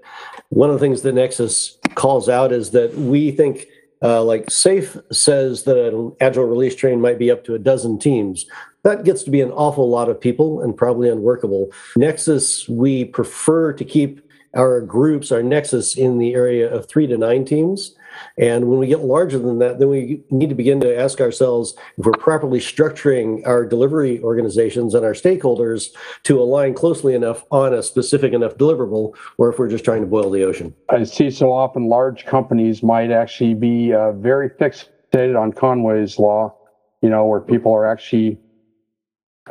One 0.50 0.68
of 0.68 0.74
the 0.74 0.80
things 0.80 1.02
that 1.02 1.14
Nexus 1.14 1.78
calls 1.94 2.28
out 2.28 2.52
is 2.52 2.72
that 2.72 2.94
we 2.94 3.30
think 3.30 3.66
uh, 4.02 4.22
like 4.22 4.46
SAFe 4.46 5.02
says 5.12 5.64
that 5.64 5.88
an 5.88 6.14
agile 6.20 6.44
release 6.44 6.74
train 6.74 7.00
might 7.00 7.18
be 7.18 7.30
up 7.30 7.44
to 7.44 7.54
a 7.54 7.58
dozen 7.58 7.98
teams. 7.98 8.44
That 8.82 9.04
gets 9.04 9.22
to 9.22 9.30
be 9.30 9.40
an 9.40 9.50
awful 9.52 9.88
lot 9.88 10.10
of 10.10 10.20
people 10.20 10.60
and 10.60 10.76
probably 10.76 11.08
unworkable. 11.08 11.72
Nexus, 11.96 12.68
we 12.68 13.06
prefer 13.06 13.72
to 13.72 13.84
keep 13.84 14.20
our 14.54 14.80
groups, 14.80 15.32
our 15.32 15.42
nexus 15.42 15.96
in 15.96 16.18
the 16.18 16.34
area 16.34 16.72
of 16.72 16.88
three 16.88 17.06
to 17.06 17.16
nine 17.16 17.44
teams. 17.44 17.94
And 18.38 18.68
when 18.68 18.78
we 18.78 18.86
get 18.86 19.00
larger 19.00 19.38
than 19.38 19.58
that, 19.58 19.80
then 19.80 19.88
we 19.88 20.22
need 20.30 20.48
to 20.48 20.54
begin 20.54 20.80
to 20.80 20.96
ask 20.96 21.20
ourselves 21.20 21.74
if 21.98 22.06
we're 22.06 22.12
properly 22.12 22.60
structuring 22.60 23.44
our 23.44 23.66
delivery 23.66 24.20
organizations 24.22 24.94
and 24.94 25.04
our 25.04 25.14
stakeholders 25.14 25.88
to 26.22 26.40
align 26.40 26.74
closely 26.74 27.14
enough 27.14 27.44
on 27.50 27.74
a 27.74 27.82
specific 27.82 28.32
enough 28.32 28.54
deliverable, 28.56 29.16
or 29.38 29.50
if 29.50 29.58
we're 29.58 29.68
just 29.68 29.84
trying 29.84 30.00
to 30.00 30.06
boil 30.06 30.30
the 30.30 30.44
ocean. 30.44 30.72
I 30.90 31.02
see 31.02 31.30
so 31.30 31.52
often 31.52 31.88
large 31.88 32.24
companies 32.24 32.82
might 32.82 33.10
actually 33.10 33.54
be 33.54 33.92
uh, 33.92 34.12
very 34.12 34.48
fixated 34.48 35.36
on 35.36 35.52
Conway's 35.52 36.18
law, 36.18 36.54
you 37.02 37.10
know, 37.10 37.26
where 37.26 37.40
people 37.40 37.72
are 37.74 37.86
actually 37.86 38.38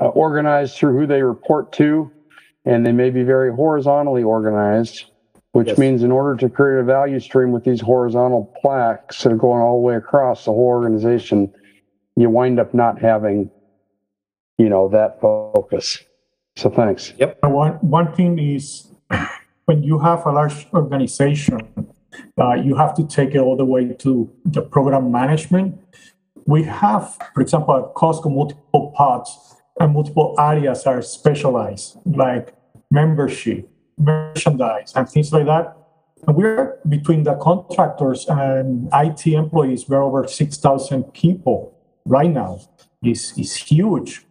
uh, 0.01 0.07
organized 0.07 0.77
through 0.77 0.97
who 0.97 1.05
they 1.05 1.21
report 1.21 1.73
to, 1.73 2.11
and 2.65 2.85
they 2.85 2.91
may 2.91 3.09
be 3.09 3.23
very 3.23 3.51
horizontally 3.53 4.23
organized, 4.23 5.05
which 5.51 5.67
Yes. 5.67 5.77
means 5.77 6.03
in 6.03 6.11
order 6.11 6.35
to 6.35 6.49
create 6.49 6.79
a 6.79 6.83
value 6.83 7.19
stream 7.19 7.51
with 7.51 7.63
these 7.63 7.81
horizontal 7.81 8.51
plaques 8.61 9.23
that 9.23 9.31
are 9.33 9.37
going 9.37 9.61
all 9.61 9.77
the 9.77 9.81
way 9.87 9.95
across 9.95 10.45
the 10.45 10.51
whole 10.51 10.65
organization, 10.67 11.51
you 12.15 12.29
wind 12.29 12.59
up 12.59 12.73
not 12.73 12.99
having, 12.99 13.49
you 14.57 14.69
know, 14.69 14.87
that 14.89 15.19
focus. 15.19 16.03
So 16.55 16.69
thanks. 16.69 17.13
Yep. 17.17 17.39
One, 17.43 17.73
one 17.81 18.13
thing 18.13 18.39
is 18.39 18.87
when 19.65 19.83
you 19.83 19.99
have 19.99 20.25
a 20.25 20.31
large 20.31 20.67
organization, 20.73 21.59
uh, 22.39 22.53
you 22.53 22.75
have 22.75 22.93
to 22.95 23.05
take 23.07 23.33
it 23.35 23.39
all 23.39 23.57
the 23.57 23.65
way 23.65 23.91
to 23.93 24.31
the 24.45 24.61
program 24.61 25.11
management. 25.11 25.79
We 26.45 26.63
have, 26.63 27.17
for 27.33 27.41
example, 27.41 27.75
at 27.77 27.93
Costco, 27.95 28.33
multiple 28.33 28.91
pods 28.95 29.52
and 29.79 29.93
multiple 29.93 30.35
areas 30.39 30.85
are 30.85 31.01
specialized, 31.01 31.97
like 32.05 32.53
membership, 32.91 33.69
merchandise, 33.97 34.93
and 34.95 35.09
things 35.09 35.31
like 35.33 35.45
that. 35.45 35.75
And 36.27 36.35
we're 36.35 36.77
between 36.87 37.23
the 37.23 37.35
contractors 37.35 38.25
and 38.29 38.89
IT 38.93 39.27
employees, 39.27 39.89
we're 39.89 40.01
over 40.01 40.27
6,000 40.27 41.03
people 41.13 41.77
right 42.05 42.29
now. 42.29 42.59
It's, 43.01 43.37
it's 43.37 43.55
huge. 43.55 44.25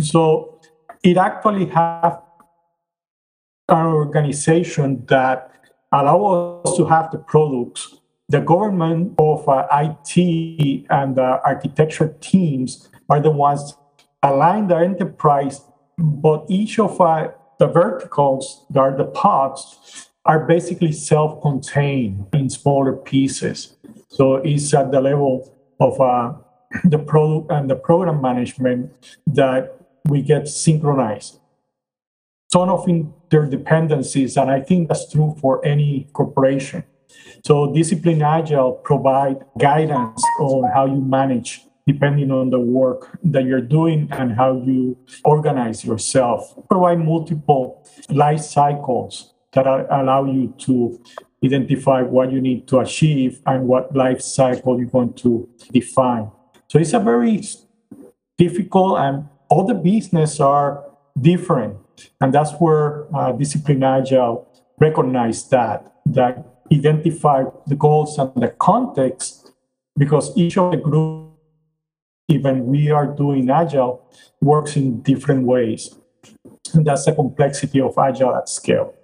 So 0.00 0.60
it 1.02 1.16
actually 1.16 1.66
have 1.66 2.22
an 3.68 3.86
organization 3.86 5.04
that 5.06 5.50
allow 5.92 6.60
us 6.64 6.76
to 6.76 6.84
have 6.86 7.10
the 7.10 7.18
products. 7.18 7.96
The 8.28 8.40
government 8.40 9.14
of 9.18 9.46
uh, 9.48 9.66
IT 9.72 10.86
and 10.88 11.16
the 11.16 11.40
architecture 11.44 12.16
teams 12.20 12.88
are 13.10 13.20
the 13.20 13.30
ones 13.30 13.74
align 14.22 14.68
the 14.68 14.76
enterprise, 14.76 15.60
but 15.98 16.46
each 16.48 16.78
of 16.78 17.00
uh, 17.00 17.28
the 17.58 17.66
verticals, 17.66 18.64
that 18.70 18.80
are 18.80 18.96
the 18.96 19.04
pods, 19.04 20.10
are 20.24 20.46
basically 20.46 20.92
self-contained 20.92 22.26
in 22.32 22.48
smaller 22.48 22.92
pieces. 22.92 23.76
So 24.08 24.36
it's 24.36 24.72
at 24.74 24.92
the 24.92 25.00
level 25.00 25.52
of 25.80 26.00
uh, 26.00 26.34
the 26.84 26.98
product 26.98 27.50
and 27.50 27.68
the 27.68 27.76
program 27.76 28.20
management 28.20 28.92
that 29.26 29.76
we 30.04 30.22
get 30.22 30.48
synchronized. 30.48 31.38
Ton 32.52 32.68
of 32.68 32.84
interdependencies, 32.84 34.40
and 34.40 34.50
I 34.50 34.60
think 34.60 34.88
that's 34.88 35.10
true 35.10 35.34
for 35.40 35.64
any 35.64 36.08
corporation. 36.12 36.84
So 37.44 37.72
Discipline 37.72 38.22
Agile 38.22 38.72
provide 38.72 39.44
guidance 39.58 40.22
on 40.38 40.70
how 40.70 40.86
you 40.86 41.00
manage 41.00 41.62
depending 41.86 42.30
on 42.30 42.50
the 42.50 42.60
work 42.60 43.18
that 43.24 43.44
you're 43.44 43.60
doing 43.60 44.08
and 44.12 44.32
how 44.32 44.62
you 44.64 44.96
organize 45.24 45.84
yourself. 45.84 46.54
Provide 46.68 47.00
multiple 47.00 47.86
life 48.08 48.40
cycles 48.40 49.34
that 49.52 49.66
are, 49.66 49.86
allow 49.92 50.24
you 50.24 50.54
to 50.58 51.02
identify 51.44 52.02
what 52.02 52.30
you 52.30 52.40
need 52.40 52.68
to 52.68 52.78
achieve 52.78 53.40
and 53.46 53.66
what 53.66 53.94
life 53.94 54.20
cycle 54.20 54.78
you're 54.78 54.88
going 54.88 55.12
to 55.14 55.48
define. 55.72 56.30
So 56.68 56.78
it's 56.78 56.92
a 56.92 57.00
very 57.00 57.42
difficult 58.38 58.98
and 58.98 59.28
all 59.48 59.66
the 59.66 59.74
business 59.74 60.40
are 60.40 60.84
different. 61.20 61.76
And 62.20 62.32
that's 62.32 62.52
where 62.52 63.14
uh, 63.14 63.32
Discipline 63.32 63.82
Agile 63.82 64.48
recognize 64.80 65.48
that, 65.50 65.92
that 66.06 66.46
identify 66.72 67.44
the 67.66 67.76
goals 67.76 68.18
and 68.18 68.32
the 68.36 68.48
context 68.48 69.52
because 69.98 70.34
each 70.36 70.56
of 70.56 70.70
the 70.70 70.78
group, 70.78 71.21
even 72.28 72.66
we 72.66 72.90
are 72.90 73.06
doing 73.06 73.50
Agile, 73.50 74.02
works 74.40 74.76
in 74.76 75.02
different 75.02 75.46
ways. 75.46 75.94
And 76.74 76.86
that's 76.86 77.04
the 77.04 77.12
complexity 77.12 77.80
of 77.80 77.96
Agile 77.98 78.36
at 78.36 78.48
scale. 78.48 78.94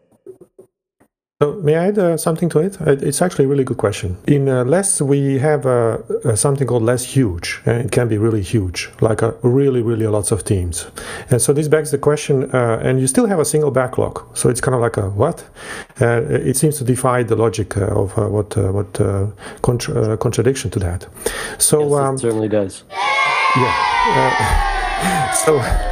So 1.41 1.53
may 1.63 1.77
I 1.77 1.87
add 1.87 1.99
uh, 1.99 2.17
something 2.17 2.49
to 2.49 2.59
it? 2.59 2.81
Uh, 2.81 2.97
It's 3.01 3.23
actually 3.23 3.45
a 3.45 3.49
really 3.49 3.63
good 3.63 3.77
question. 3.77 4.17
In 4.27 4.49
uh, 4.49 4.65
LeSS, 4.65 5.03
we 5.03 5.39
have 5.39 5.67
uh, 5.67 5.99
uh, 6.25 6.35
something 6.35 6.67
called 6.67 6.83
LeSS 6.83 7.05
Huge, 7.14 7.61
and 7.64 7.85
it 7.85 7.92
can 7.92 8.09
be 8.09 8.19
really 8.19 8.42
huge, 8.42 8.90
like 9.01 9.23
a 9.23 9.33
really, 9.42 9.81
really 9.81 10.09
lots 10.09 10.33
of 10.33 10.42
teams. 10.42 10.88
And 11.31 11.40
so 11.40 11.53
this 11.53 11.69
begs 11.69 11.92
the 11.92 11.99
question, 11.99 12.51
uh, 12.53 12.81
and 12.83 12.99
you 12.99 13.07
still 13.07 13.27
have 13.27 13.38
a 13.38 13.45
single 13.45 13.71
backlog. 13.71 14.19
So 14.37 14.49
it's 14.49 14.61
kind 14.61 14.75
of 14.75 14.81
like 14.81 14.97
a 14.97 15.11
what? 15.11 15.45
Uh, 16.01 16.23
it 16.51 16.57
seems 16.57 16.77
to 16.79 16.85
defy 16.85 17.23
the 17.23 17.37
logic 17.37 17.77
uh, 17.77 17.85
of 18.03 18.19
uh, 18.19 18.27
what 18.27 18.57
uh, 18.57 18.73
what 18.73 19.01
uh, 19.01 19.27
contra- 19.62 19.95
uh, 19.95 20.16
contradiction 20.16 20.71
to 20.73 20.81
that. 20.81 21.07
So 21.59 21.79
Yes, 21.83 21.92
um, 21.92 22.14
it 22.16 22.19
certainly 22.19 22.49
does. 22.49 22.83
Yeah. 23.61 25.33
Uh, 25.33 25.33
so. 25.44 25.88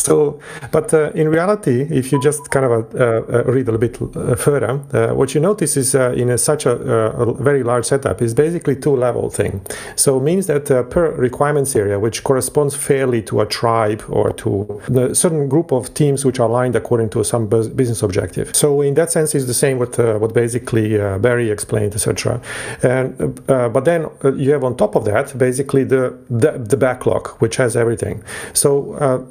So, 0.00 0.40
but 0.72 0.92
uh, 0.94 1.10
in 1.14 1.28
reality, 1.28 1.82
if 1.90 2.10
you 2.12 2.20
just 2.20 2.50
kind 2.50 2.64
of 2.64 2.94
uh, 2.94 2.98
uh, 2.98 3.44
read 3.44 3.68
a 3.68 3.72
little 3.72 3.78
bit 3.78 4.16
uh, 4.16 4.34
further, 4.34 4.80
uh, 4.92 5.14
what 5.14 5.34
you 5.34 5.40
notice 5.40 5.76
is 5.76 5.94
in 5.94 6.30
a, 6.30 6.38
such 6.38 6.66
a, 6.66 6.72
a 6.72 7.34
very 7.34 7.62
large 7.62 7.84
setup 7.84 8.22
is 8.22 8.34
basically 8.34 8.76
two 8.76 8.96
level 8.96 9.28
thing. 9.30 9.60
So 9.96 10.18
it 10.18 10.22
means 10.22 10.46
that 10.46 10.66
per 10.90 11.12
requirements 11.12 11.76
area, 11.76 11.98
which 11.98 12.24
corresponds 12.24 12.74
fairly 12.74 13.22
to 13.22 13.40
a 13.40 13.46
tribe 13.46 14.02
or 14.08 14.32
to 14.32 14.80
a 14.94 15.14
certain 15.14 15.48
group 15.48 15.72
of 15.72 15.92
teams 15.94 16.24
which 16.24 16.40
are 16.40 16.48
aligned 16.48 16.76
according 16.76 17.10
to 17.10 17.24
some 17.24 17.46
bus- 17.46 17.68
business 17.68 18.02
objective. 18.02 18.54
So 18.56 18.80
in 18.80 18.94
that 18.94 19.10
sense, 19.10 19.34
it's 19.34 19.46
the 19.46 19.54
same 19.54 19.78
what 19.78 19.98
uh, 19.98 20.18
what 20.18 20.32
basically 20.32 20.96
Barry 21.18 21.50
explained, 21.50 21.94
etc. 21.94 22.40
And 22.82 23.16
but 23.46 23.84
then 23.84 24.08
you 24.36 24.52
have 24.52 24.64
on 24.64 24.76
top 24.76 24.96
of 24.96 25.04
that 25.04 25.36
basically 25.36 25.84
the 25.84 26.16
the, 26.30 26.52
the 26.52 26.76
backlog, 26.76 27.28
which 27.40 27.56
has 27.56 27.76
everything. 27.76 28.22
So 28.54 28.70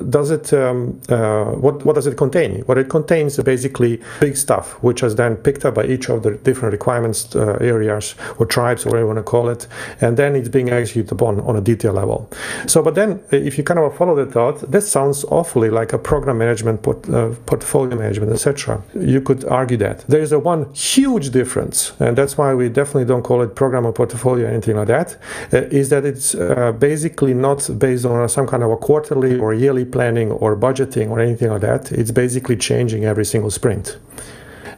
does 0.10 0.30
it? 0.32 0.54
Um, 0.60 1.02
uh, 1.10 1.46
what 1.66 1.86
what 1.86 1.96
does 1.96 2.08
it 2.08 2.18
contain? 2.18 2.62
What 2.68 2.78
it 2.78 2.90
contains 2.90 3.38
basically 3.38 4.02
big 4.20 4.36
stuff, 4.38 4.66
which 4.84 5.04
is 5.04 5.16
then 5.16 5.36
picked 5.38 5.66
up 5.66 5.76
by 5.76 5.86
each 5.86 6.10
of 6.10 6.24
the 6.24 6.32
different 6.32 6.72
requirements 6.74 7.36
uh, 7.36 7.58
areas 7.62 8.16
or 8.38 8.46
tribes, 8.46 8.86
or 8.86 8.90
whatever 8.90 9.08
you 9.08 9.14
want 9.14 9.20
to 9.26 9.32
call 9.32 9.50
it, 9.50 9.68
and 10.02 10.18
then 10.18 10.36
it's 10.36 10.50
being 10.50 10.70
executed 10.70 11.12
upon 11.12 11.40
on 11.42 11.56
a 11.56 11.62
detail 11.62 11.94
level. 11.94 12.30
So, 12.68 12.82
but 12.82 12.96
then 12.96 13.12
uh, 13.34 13.38
if 13.50 13.58
you 13.58 13.64
kind 13.64 13.80
of 13.80 13.96
follow 13.98 14.16
the 14.16 14.26
thought, 14.26 14.72
that 14.72 14.82
sounds 14.82 15.26
awfully 15.26 15.70
like 15.70 15.94
a 15.94 15.98
program 15.98 16.38
management, 16.38 16.82
port, 16.82 17.10
uh, 17.10 17.32
portfolio 17.46 17.96
management, 17.96 18.32
etc. 18.32 18.82
You 18.94 19.22
could 19.22 19.46
argue 19.46 19.78
that 19.78 20.06
there 20.08 20.22
is 20.22 20.32
a 20.32 20.40
one 20.40 20.74
huge 20.74 21.32
difference, 21.32 21.94
and 22.00 22.18
that's 22.18 22.38
why 22.38 22.54
we 22.54 22.70
definitely 22.70 23.06
don't 23.06 23.24
call 23.24 23.42
it 23.42 23.56
program 23.56 23.86
or 23.86 23.94
portfolio 23.94 24.46
or 24.46 24.50
anything 24.50 24.76
like 24.76 24.88
that. 24.88 25.10
uh, 25.54 25.58
is 25.72 25.90
that 25.90 26.06
it's 26.06 26.36
uh, 26.36 26.72
basically 26.72 27.34
not 27.34 27.70
based 27.78 28.06
on 28.06 28.28
some 28.30 28.48
kind 28.48 28.64
of 28.64 28.72
a 28.72 28.78
quarterly 28.78 29.38
or 29.38 29.54
yearly 29.54 29.86
planning 29.86 30.32
or 30.40 30.56
budgeting 30.56 31.10
or 31.10 31.20
anything 31.20 31.50
like 31.50 31.62
that. 31.62 31.92
It's 31.92 32.12
basically 32.12 32.58
changing 32.58 33.06
every 33.06 33.26
single 33.26 33.52
sprint. 33.52 33.98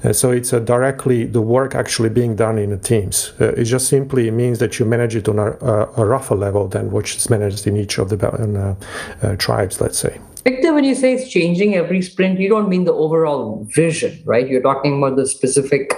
Uh, 0.04 0.12
so 0.12 0.32
it's 0.32 0.52
uh, 0.52 0.60
directly 0.60 1.26
the 1.26 1.42
work 1.42 1.76
actually 1.76 2.10
being 2.10 2.36
done 2.36 2.58
in 2.58 2.72
the 2.72 2.78
teams. 2.78 3.34
Uh, 3.40 3.54
it 3.54 3.66
just 3.66 3.88
simply 3.88 4.32
means 4.32 4.58
that 4.60 4.80
you 4.80 4.86
manage 4.86 5.16
it 5.16 5.30
on 5.30 5.38
a, 5.38 5.52
a, 5.62 5.92
a 5.98 6.06
rougher 6.06 6.36
level 6.36 6.68
than 6.68 6.90
what 6.92 7.08
is 7.16 7.30
managed 7.30 7.68
in 7.68 7.78
each 7.78 8.00
of 8.00 8.10
the 8.10 8.18
uh, 8.28 8.76
uh, 9.22 9.36
tribes, 9.36 9.80
let's 9.80 10.00
say. 10.00 10.20
Victor, 10.44 10.74
when 10.74 10.84
you 10.84 10.96
say 10.96 11.14
it's 11.14 11.30
changing 11.30 11.76
every 11.76 12.02
sprint, 12.02 12.40
you 12.40 12.50
don't 12.50 12.68
mean 12.68 12.86
the 12.86 12.94
overall 12.94 13.68
vision, 13.76 14.20
right? 14.26 14.48
You're 14.48 14.64
talking 14.64 14.98
about 14.98 15.16
the 15.16 15.28
specific 15.28 15.94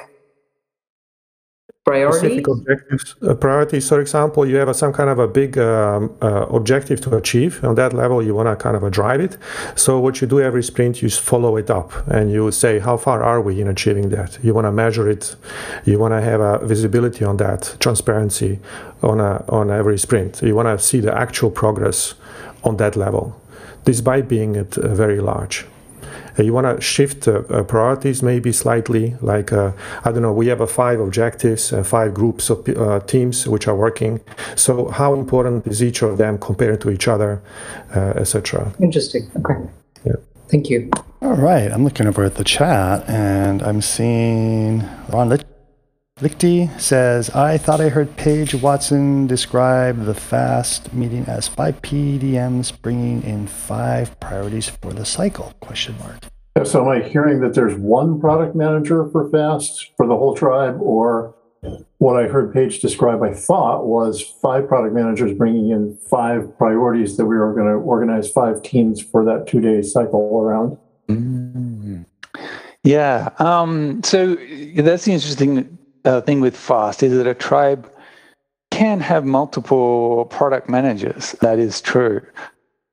priorities. 1.83 2.19
Specific 2.19 2.47
objectives, 2.47 3.15
uh, 3.21 3.33
priorities. 3.35 3.89
For 3.89 3.99
example, 3.99 4.45
you 4.45 4.55
have 4.55 4.69
a, 4.69 4.73
some 4.73 4.93
kind 4.93 5.09
of 5.09 5.19
a 5.19 5.27
big 5.27 5.57
um, 5.57 6.15
uh, 6.21 6.45
objective 6.49 7.01
to 7.01 7.15
achieve. 7.15 7.63
On 7.63 7.75
that 7.75 7.93
level, 7.93 8.23
you 8.23 8.33
want 8.33 8.47
to 8.47 8.55
kind 8.55 8.75
of 8.75 8.89
drive 8.91 9.19
it. 9.19 9.37
So 9.75 9.99
what 9.99 10.21
you 10.21 10.27
do 10.27 10.39
every 10.39 10.63
sprint, 10.63 11.01
you 11.01 11.09
follow 11.09 11.57
it 11.57 11.69
up, 11.69 11.91
and 12.07 12.31
you 12.31 12.51
say, 12.51 12.79
how 12.79 12.97
far 12.97 13.23
are 13.23 13.41
we 13.41 13.61
in 13.61 13.67
achieving 13.67 14.09
that? 14.09 14.39
You 14.43 14.53
want 14.53 14.65
to 14.65 14.71
measure 14.71 15.09
it. 15.09 15.35
You 15.85 15.99
want 15.99 16.13
to 16.13 16.21
have 16.21 16.39
a 16.39 16.65
visibility 16.65 17.25
on 17.25 17.37
that, 17.37 17.75
transparency 17.79 18.59
on 19.01 19.19
a, 19.19 19.43
on 19.49 19.69
every 19.69 19.97
sprint. 19.97 20.41
You 20.41 20.55
want 20.55 20.67
to 20.67 20.83
see 20.83 20.99
the 21.01 21.13
actual 21.15 21.51
progress 21.51 22.13
on 22.63 22.77
that 22.77 22.95
level, 22.95 23.39
despite 23.83 24.27
being 24.29 24.55
it 24.55 24.77
uh, 24.77 24.95
very 24.95 25.19
large. 25.19 25.65
Uh, 26.37 26.43
you 26.43 26.53
want 26.53 26.65
to 26.67 26.81
shift 26.81 27.27
uh, 27.27 27.31
uh, 27.49 27.63
priorities 27.63 28.21
maybe 28.23 28.51
slightly 28.51 29.15
like 29.21 29.51
uh, 29.53 29.71
i 30.05 30.11
don't 30.11 30.21
know 30.21 30.33
we 30.33 30.47
have 30.47 30.61
a 30.61 30.67
five 30.67 30.99
objectives 30.99 31.71
uh, 31.73 31.83
five 31.83 32.13
groups 32.13 32.49
of 32.49 32.67
uh, 32.69 32.99
teams 33.01 33.47
which 33.47 33.67
are 33.67 33.75
working 33.75 34.19
so 34.55 34.87
how 34.89 35.13
important 35.13 35.65
is 35.67 35.81
each 35.83 36.01
of 36.01 36.17
them 36.17 36.37
compared 36.37 36.79
to 36.81 36.89
each 36.89 37.07
other 37.07 37.41
uh, 37.95 38.13
etc 38.23 38.71
Interesting. 38.79 39.29
Okay. 39.37 39.55
Yeah. 40.05 40.13
Thank 40.49 40.69
you. 40.69 40.89
All 41.21 41.35
right, 41.35 41.71
I'm 41.71 41.83
looking 41.83 42.07
over 42.07 42.23
at 42.25 42.35
the 42.35 42.43
chat 42.43 43.07
and 43.09 43.61
I'm 43.63 43.81
seeing 43.81 44.83
Ron 45.09 45.29
Lich- 45.29 45.45
Lichty 46.23 46.79
says, 46.79 47.29
I 47.31 47.57
thought 47.57 47.81
I 47.81 47.89
heard 47.89 48.15
Paige 48.15 48.55
Watson 48.55 49.27
describe 49.27 50.05
the 50.05 50.13
FAST 50.13 50.93
meeting 50.93 51.25
as 51.27 51.49
five 51.49 51.81
PDMs 51.81 52.81
bringing 52.81 53.21
in 53.23 53.45
five 53.45 54.17
priorities 54.21 54.69
for 54.69 54.93
the 54.93 55.03
cycle, 55.03 55.53
question 55.59 55.97
mark. 55.99 56.19
So 56.65 56.81
am 56.81 56.88
I 56.88 57.05
hearing 57.05 57.41
that 57.41 57.55
there's 57.55 57.75
one 57.75 58.21
product 58.21 58.55
manager 58.55 59.05
for 59.09 59.29
FAST 59.29 59.91
for 59.97 60.07
the 60.07 60.15
whole 60.15 60.33
tribe, 60.33 60.77
or 60.79 61.36
what 61.97 62.15
I 62.15 62.29
heard 62.29 62.53
Paige 62.53 62.79
describe, 62.79 63.21
I 63.21 63.33
thought, 63.33 63.86
was 63.86 64.21
five 64.21 64.65
product 64.65 64.95
managers 64.95 65.38
bringing 65.38 65.71
in 65.71 65.97
five 66.09 66.57
priorities 66.57 67.17
that 67.17 67.25
we 67.25 67.36
were 67.36 67.53
going 67.53 67.67
to 67.67 67.73
organize 67.73 68.31
five 68.31 68.63
teams 68.63 69.01
for 69.01 69.25
that 69.25 69.45
two 69.45 69.59
day 69.59 69.81
cycle 69.81 70.39
around. 70.39 70.77
Mm. 71.09 72.05
Yeah. 72.86 73.29
Um, 73.39 74.01
so 74.03 74.36
that's 74.77 75.03
the 75.03 75.12
interesting 75.12 75.79
uh, 76.05 76.21
thing 76.21 76.41
with 76.41 76.55
FAST 76.55 77.03
is 77.03 77.13
that 77.17 77.27
a 77.27 77.33
tribe 77.33 77.89
can 78.71 78.99
have 78.99 79.25
multiple 79.25 80.25
product 80.25 80.69
managers. 80.69 81.33
That 81.41 81.59
is 81.59 81.81
true 81.81 82.21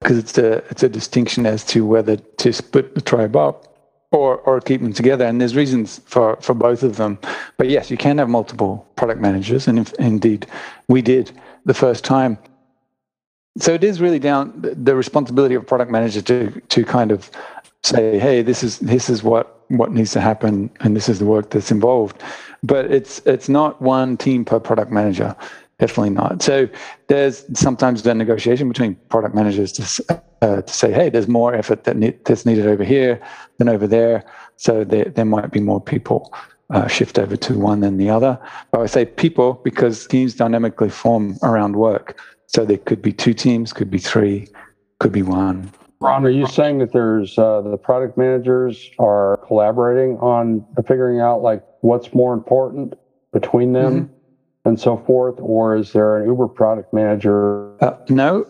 because 0.01 0.19
it's 0.19 0.39
a 0.39 0.59
it's 0.71 0.83
a 0.83 0.89
distinction 0.89 1.47
as 1.47 1.65
to 1.67 1.87
whether 1.87 2.17
to 2.17 2.53
split 2.53 2.95
the 2.95 3.01
tribe 3.01 3.37
up 3.37 3.67
or 4.13 4.39
or 4.39 4.61
keep 4.61 4.83
them 4.83 4.93
together. 4.93 5.25
And 5.25 5.41
there's 5.41 5.57
reasons 5.57 6.01
for 6.05 6.37
for 6.37 6.55
both 6.55 6.83
of 6.83 6.97
them. 6.97 7.19
But 7.57 7.69
yes, 7.69 7.91
you 7.91 7.97
can 7.97 8.19
have 8.19 8.29
multiple 8.29 8.87
product 8.97 9.21
managers, 9.21 9.69
and 9.69 9.79
if, 9.79 9.93
indeed 9.95 10.47
we 10.89 11.03
did 11.03 11.33
the 11.65 11.75
first 11.75 12.05
time. 12.05 12.39
So 13.61 13.75
it 13.75 13.85
is 13.85 14.01
really 14.01 14.19
down 14.19 14.53
the 14.57 14.95
responsibility 14.95 15.55
of 15.55 15.67
product 15.67 15.91
manager 15.91 16.23
to 16.23 16.61
to 16.61 16.85
kind 16.85 17.13
of 17.13 17.31
say, 17.83 18.19
hey, 18.19 18.43
this 18.43 18.63
is 18.63 18.79
this 18.79 19.09
is 19.11 19.23
what 19.23 19.61
what 19.69 19.93
needs 19.93 20.13
to 20.13 20.21
happen, 20.21 20.71
and 20.81 20.97
this 20.97 21.09
is 21.09 21.19
the 21.19 21.25
work 21.25 21.51
that's 21.51 21.71
involved. 21.71 22.23
But 22.63 22.91
it's 22.91 23.21
it's 23.27 23.49
not 23.49 23.81
one 23.81 24.17
team 24.17 24.45
per 24.45 24.61
product 24.61 24.91
manager. 24.91 25.37
Definitely 25.79 26.11
not. 26.11 26.43
So 26.43 26.69
there's 27.07 27.45
sometimes 27.59 28.03
the 28.03 28.15
negotiation 28.15 28.69
between 28.69 28.97
product 29.09 29.35
managers 29.35 29.73
to 29.73 30.21
uh, 30.43 30.63
to 30.63 30.73
say, 30.73 30.93
hey, 30.93 31.09
there's 31.09 31.29
more 31.29 31.55
effort 31.55 31.85
that 31.85 31.97
ne- 31.97 32.19
that's 32.25 32.45
needed 32.45 32.67
over 32.67 32.85
here 32.85 33.21
than 33.59 33.69
over 33.69 33.87
there. 33.87 34.25
So 34.57 34.85
there 34.85 35.05
there 35.05 35.25
might 35.25 35.53
be 35.53 35.61
more 35.61 35.81
people 35.81 36.35
uh, 36.71 36.87
shift 36.87 37.19
over 37.19 37.37
to 37.37 37.59
one 37.59 37.81
than 37.81 37.97
the 37.97 38.11
other. 38.11 38.39
But 38.71 38.81
I 38.83 38.87
say 38.87 39.05
people 39.07 39.55
because 39.65 40.07
teams 40.07 40.35
dynamically 40.35 40.91
form 40.91 41.39
around 41.43 41.77
work. 41.77 42.21
So 42.53 42.65
there 42.65 42.79
could 42.79 43.01
be 43.01 43.13
two 43.13 43.35
teams, 43.35 43.73
could 43.73 43.91
be 43.91 43.99
three, 43.99 44.49
could 44.99 45.13
be 45.13 45.23
one. 45.23 45.71
Ron, 46.01 46.25
are 46.25 46.31
you 46.31 46.47
saying 46.47 46.79
that 46.79 46.93
there's 46.93 47.39
uh, 47.39 47.61
the 47.61 47.77
product 47.77 48.17
managers 48.17 48.91
are 48.99 49.37
collaborating 49.47 50.17
on 50.19 50.65
figuring 50.87 51.21
out 51.21 51.43
like 51.43 51.63
what's 51.83 52.13
more 52.15 52.33
important 52.35 52.95
between 53.33 53.73
them? 53.73 54.05
Mm-hmm 54.05 54.15
and 54.65 54.79
so 54.79 54.97
forth, 54.97 55.37
or 55.39 55.77
is 55.77 55.93
there 55.93 56.19
an 56.19 56.27
Uber 56.27 56.49
product 56.49 56.93
manager? 56.93 57.73
Uh, 57.83 57.97
no, 58.09 58.47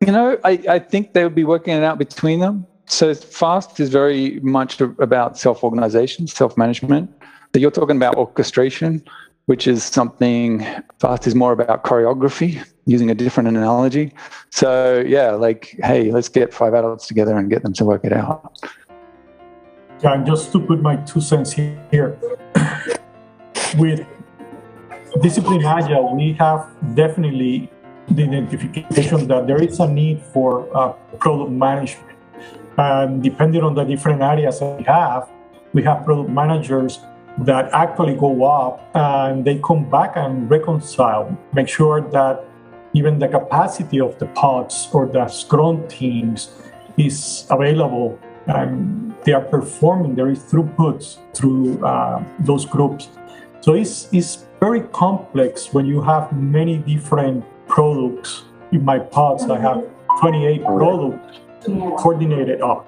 you 0.00 0.12
know, 0.12 0.38
I, 0.44 0.62
I 0.68 0.78
think 0.78 1.12
they 1.12 1.24
would 1.24 1.34
be 1.34 1.44
working 1.44 1.74
it 1.74 1.82
out 1.82 1.98
between 1.98 2.40
them. 2.40 2.66
So 2.86 3.14
fast 3.14 3.78
is 3.80 3.90
very 3.90 4.40
much 4.40 4.80
about 4.80 5.36
self-organization, 5.36 6.26
self-management. 6.26 7.10
So 7.52 7.60
you're 7.60 7.70
talking 7.70 7.96
about 7.96 8.16
orchestration, 8.16 9.02
which 9.48 9.66
is 9.66 9.82
something 9.82 10.60
fast 11.00 11.26
is 11.26 11.34
more 11.34 11.52
about 11.52 11.82
choreography, 11.82 12.62
using 12.84 13.10
a 13.10 13.14
different 13.14 13.48
analogy. 13.48 14.12
So 14.50 15.02
yeah, 15.06 15.30
like, 15.30 15.74
hey, 15.82 16.12
let's 16.12 16.28
get 16.28 16.52
five 16.52 16.74
adults 16.74 17.06
together 17.06 17.34
and 17.34 17.48
get 17.48 17.62
them 17.62 17.72
to 17.80 17.84
work 17.86 18.04
it 18.04 18.12
out. 18.12 18.52
Yeah, 20.02 20.12
and 20.12 20.26
just 20.26 20.52
to 20.52 20.60
put 20.60 20.82
my 20.82 20.96
two 20.96 21.22
cents 21.22 21.52
here, 21.52 22.18
with 23.78 24.06
discipline 25.22 25.64
agile, 25.64 26.14
we 26.14 26.34
have 26.34 26.68
definitely 26.94 27.70
the 28.10 28.24
identification 28.24 29.28
that 29.28 29.46
there 29.46 29.62
is 29.62 29.80
a 29.80 29.88
need 29.88 30.22
for 30.34 30.68
uh, 30.76 30.92
product 31.20 31.52
management. 31.52 32.18
And 32.76 33.22
depending 33.22 33.62
on 33.62 33.74
the 33.74 33.84
different 33.84 34.20
areas 34.20 34.60
that 34.60 34.76
we 34.76 34.84
have, 34.84 35.26
we 35.72 35.82
have 35.84 36.04
product 36.04 36.28
managers 36.28 37.00
that 37.44 37.70
actually 37.72 38.14
go 38.14 38.44
up 38.44 38.90
and 38.94 39.44
they 39.44 39.58
come 39.58 39.88
back 39.88 40.12
and 40.16 40.50
reconcile, 40.50 41.36
make 41.52 41.68
sure 41.68 42.00
that 42.00 42.44
even 42.94 43.18
the 43.18 43.28
capacity 43.28 44.00
of 44.00 44.18
the 44.18 44.26
pods 44.26 44.88
or 44.92 45.06
the 45.06 45.28
Scrum 45.28 45.86
teams 45.88 46.50
is 46.96 47.46
available 47.50 48.18
and 48.46 49.14
they 49.24 49.32
are 49.32 49.42
performing, 49.42 50.14
there 50.14 50.30
is 50.30 50.38
throughputs 50.40 51.18
through 51.34 51.84
uh, 51.84 52.24
those 52.40 52.64
groups. 52.64 53.08
So 53.60 53.74
it's, 53.74 54.08
it's 54.12 54.46
very 54.58 54.80
complex 54.80 55.72
when 55.72 55.86
you 55.86 56.00
have 56.00 56.32
many 56.32 56.78
different 56.78 57.44
products. 57.68 58.44
In 58.72 58.84
my 58.84 58.98
pods, 58.98 59.44
I 59.44 59.58
have 59.60 59.84
28 60.20 60.64
products 60.64 61.38
coordinated 61.98 62.62
up. 62.62 62.87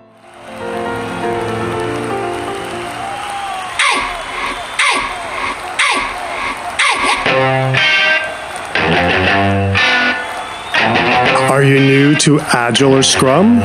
Are 11.60 11.62
you 11.62 11.78
new 11.78 12.14
to 12.20 12.40
Agile 12.40 12.94
or 12.94 13.02
Scrum? 13.02 13.60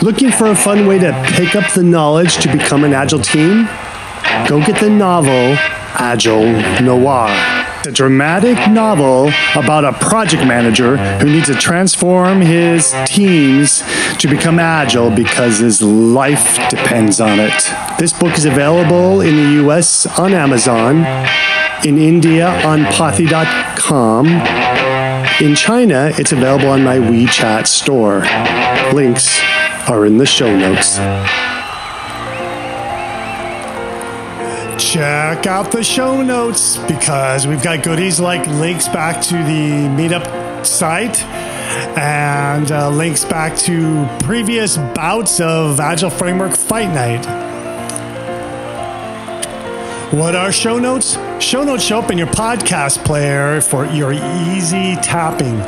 Looking 0.00 0.30
for 0.30 0.46
a 0.46 0.54
fun 0.54 0.86
way 0.86 1.00
to 1.00 1.10
pick 1.34 1.56
up 1.56 1.72
the 1.72 1.82
knowledge 1.82 2.36
to 2.36 2.52
become 2.52 2.84
an 2.84 2.92
Agile 2.94 3.18
team? 3.18 3.64
Go 4.46 4.64
get 4.64 4.78
the 4.78 4.88
novel 4.88 5.56
Agile 5.98 6.52
Noir. 6.80 7.26
A 7.84 7.90
dramatic 7.90 8.70
novel 8.70 9.32
about 9.56 9.84
a 9.84 9.92
project 9.92 10.46
manager 10.46 10.98
who 11.18 11.32
needs 11.32 11.46
to 11.46 11.54
transform 11.54 12.42
his 12.42 12.94
teams 13.06 13.82
to 14.18 14.28
become 14.28 14.60
agile 14.60 15.10
because 15.10 15.58
his 15.58 15.82
life 15.82 16.68
depends 16.68 17.20
on 17.20 17.40
it. 17.40 17.74
This 17.98 18.12
book 18.12 18.38
is 18.38 18.44
available 18.44 19.20
in 19.20 19.34
the 19.34 19.66
US 19.66 20.06
on 20.16 20.32
Amazon, 20.32 20.98
in 21.84 21.98
India 21.98 22.50
on 22.64 22.84
Pothi.com. 22.84 24.69
In 25.40 25.54
China, 25.54 26.12
it's 26.18 26.32
available 26.32 26.68
on 26.68 26.84
my 26.84 26.98
WeChat 26.98 27.66
store. 27.66 28.20
Links 28.92 29.40
are 29.88 30.04
in 30.04 30.18
the 30.18 30.26
show 30.26 30.54
notes. 30.54 30.98
check 34.78 35.46
out 35.46 35.70
the 35.70 35.84
show 35.84 36.20
notes 36.22 36.78
because 36.88 37.46
we've 37.46 37.62
got 37.62 37.82
goodies 37.82 38.18
like 38.18 38.46
links 38.46 38.88
back 38.88 39.22
to 39.22 39.34
the 39.34 39.88
meetup 39.96 40.66
site 40.66 41.22
and 41.96 42.72
uh, 42.72 42.90
links 42.90 43.24
back 43.24 43.56
to 43.56 44.08
previous 44.24 44.76
bouts 44.76 45.40
of 45.40 45.80
Agile 45.80 46.10
Framework 46.10 46.52
Fight 46.52 46.92
Night. 46.92 47.49
What 50.10 50.34
are 50.34 50.50
show 50.50 50.76
notes? 50.80 51.16
Show 51.38 51.62
notes 51.62 51.84
show 51.84 52.00
up 52.00 52.10
in 52.10 52.18
your 52.18 52.26
podcast 52.26 53.04
player 53.04 53.60
for 53.60 53.86
your 53.86 54.12
easy 54.12 54.96
tapping. 54.96 55.60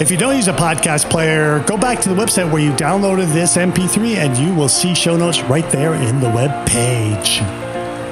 If 0.00 0.10
you 0.10 0.16
don't 0.16 0.36
use 0.36 0.48
a 0.48 0.54
podcast 0.54 1.10
player, 1.10 1.62
go 1.66 1.76
back 1.76 2.00
to 2.00 2.08
the 2.08 2.14
website 2.14 2.50
where 2.50 2.62
you 2.62 2.72
downloaded 2.72 3.30
this 3.34 3.58
MP3 3.58 4.16
and 4.16 4.38
you 4.38 4.54
will 4.54 4.70
see 4.70 4.94
show 4.94 5.18
notes 5.18 5.42
right 5.42 5.68
there 5.70 5.92
in 5.92 6.18
the 6.20 6.30
web 6.30 6.66
page. 6.66 7.42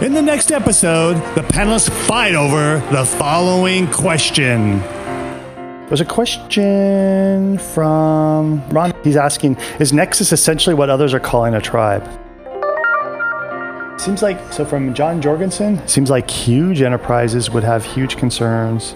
In 0.05 0.13
the 0.13 0.21
next 0.21 0.53
episode, 0.53 1.15
the 1.35 1.41
panelists 1.41 1.89
fight 2.07 2.35
over 2.35 2.87
the 2.95 3.07
following 3.07 3.91
question. 3.91 4.81
There's 5.89 6.03
a 6.03 6.05
question 6.05 7.57
from 7.57 8.69
Ron. 8.69 8.93
He's 9.03 9.17
asking 9.17 9.57
Is 9.81 9.95
Nexus 9.95 10.33
essentially 10.33 10.75
what 10.75 10.91
others 10.91 11.15
are 11.15 11.21
calling 11.21 11.55
a 11.55 11.63
tribe? 11.63 12.07
Seems 13.99 14.23
like, 14.23 14.53
so 14.53 14.65
from 14.65 14.95
John 14.95 15.23
Jorgensen, 15.23 15.87
seems 15.89 16.11
like 16.11 16.31
huge 16.31 16.83
enterprises 16.83 17.51
would 17.51 17.65
have 17.65 17.85
huge 17.85 18.17
concerns 18.17 18.93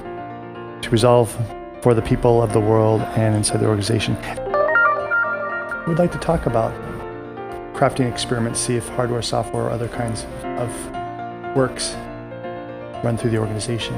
to 0.83 0.89
resolve 0.91 1.37
for 1.83 1.95
the 1.95 2.03
people 2.03 2.43
of 2.43 2.53
the 2.53 2.61
world 2.61 3.01
and 3.17 3.35
inside 3.35 3.61
the 3.61 3.67
organization. 3.67 4.15
We'd 5.89 5.99
like 5.99 6.13
to 6.13 6.19
talk 6.19 6.47
about 6.47 6.73
crafting 7.75 8.11
experiments, 8.11 8.61
see 8.61 8.77
if 8.77 8.87
hardware, 8.91 9.23
software, 9.23 9.65
or 9.65 9.71
other 9.71 9.89
kinds 9.89 10.27
of 10.59 11.57
works 11.57 11.95
run 13.03 13.17
through 13.17 13.31
the 13.31 13.39
organization. 13.39 13.95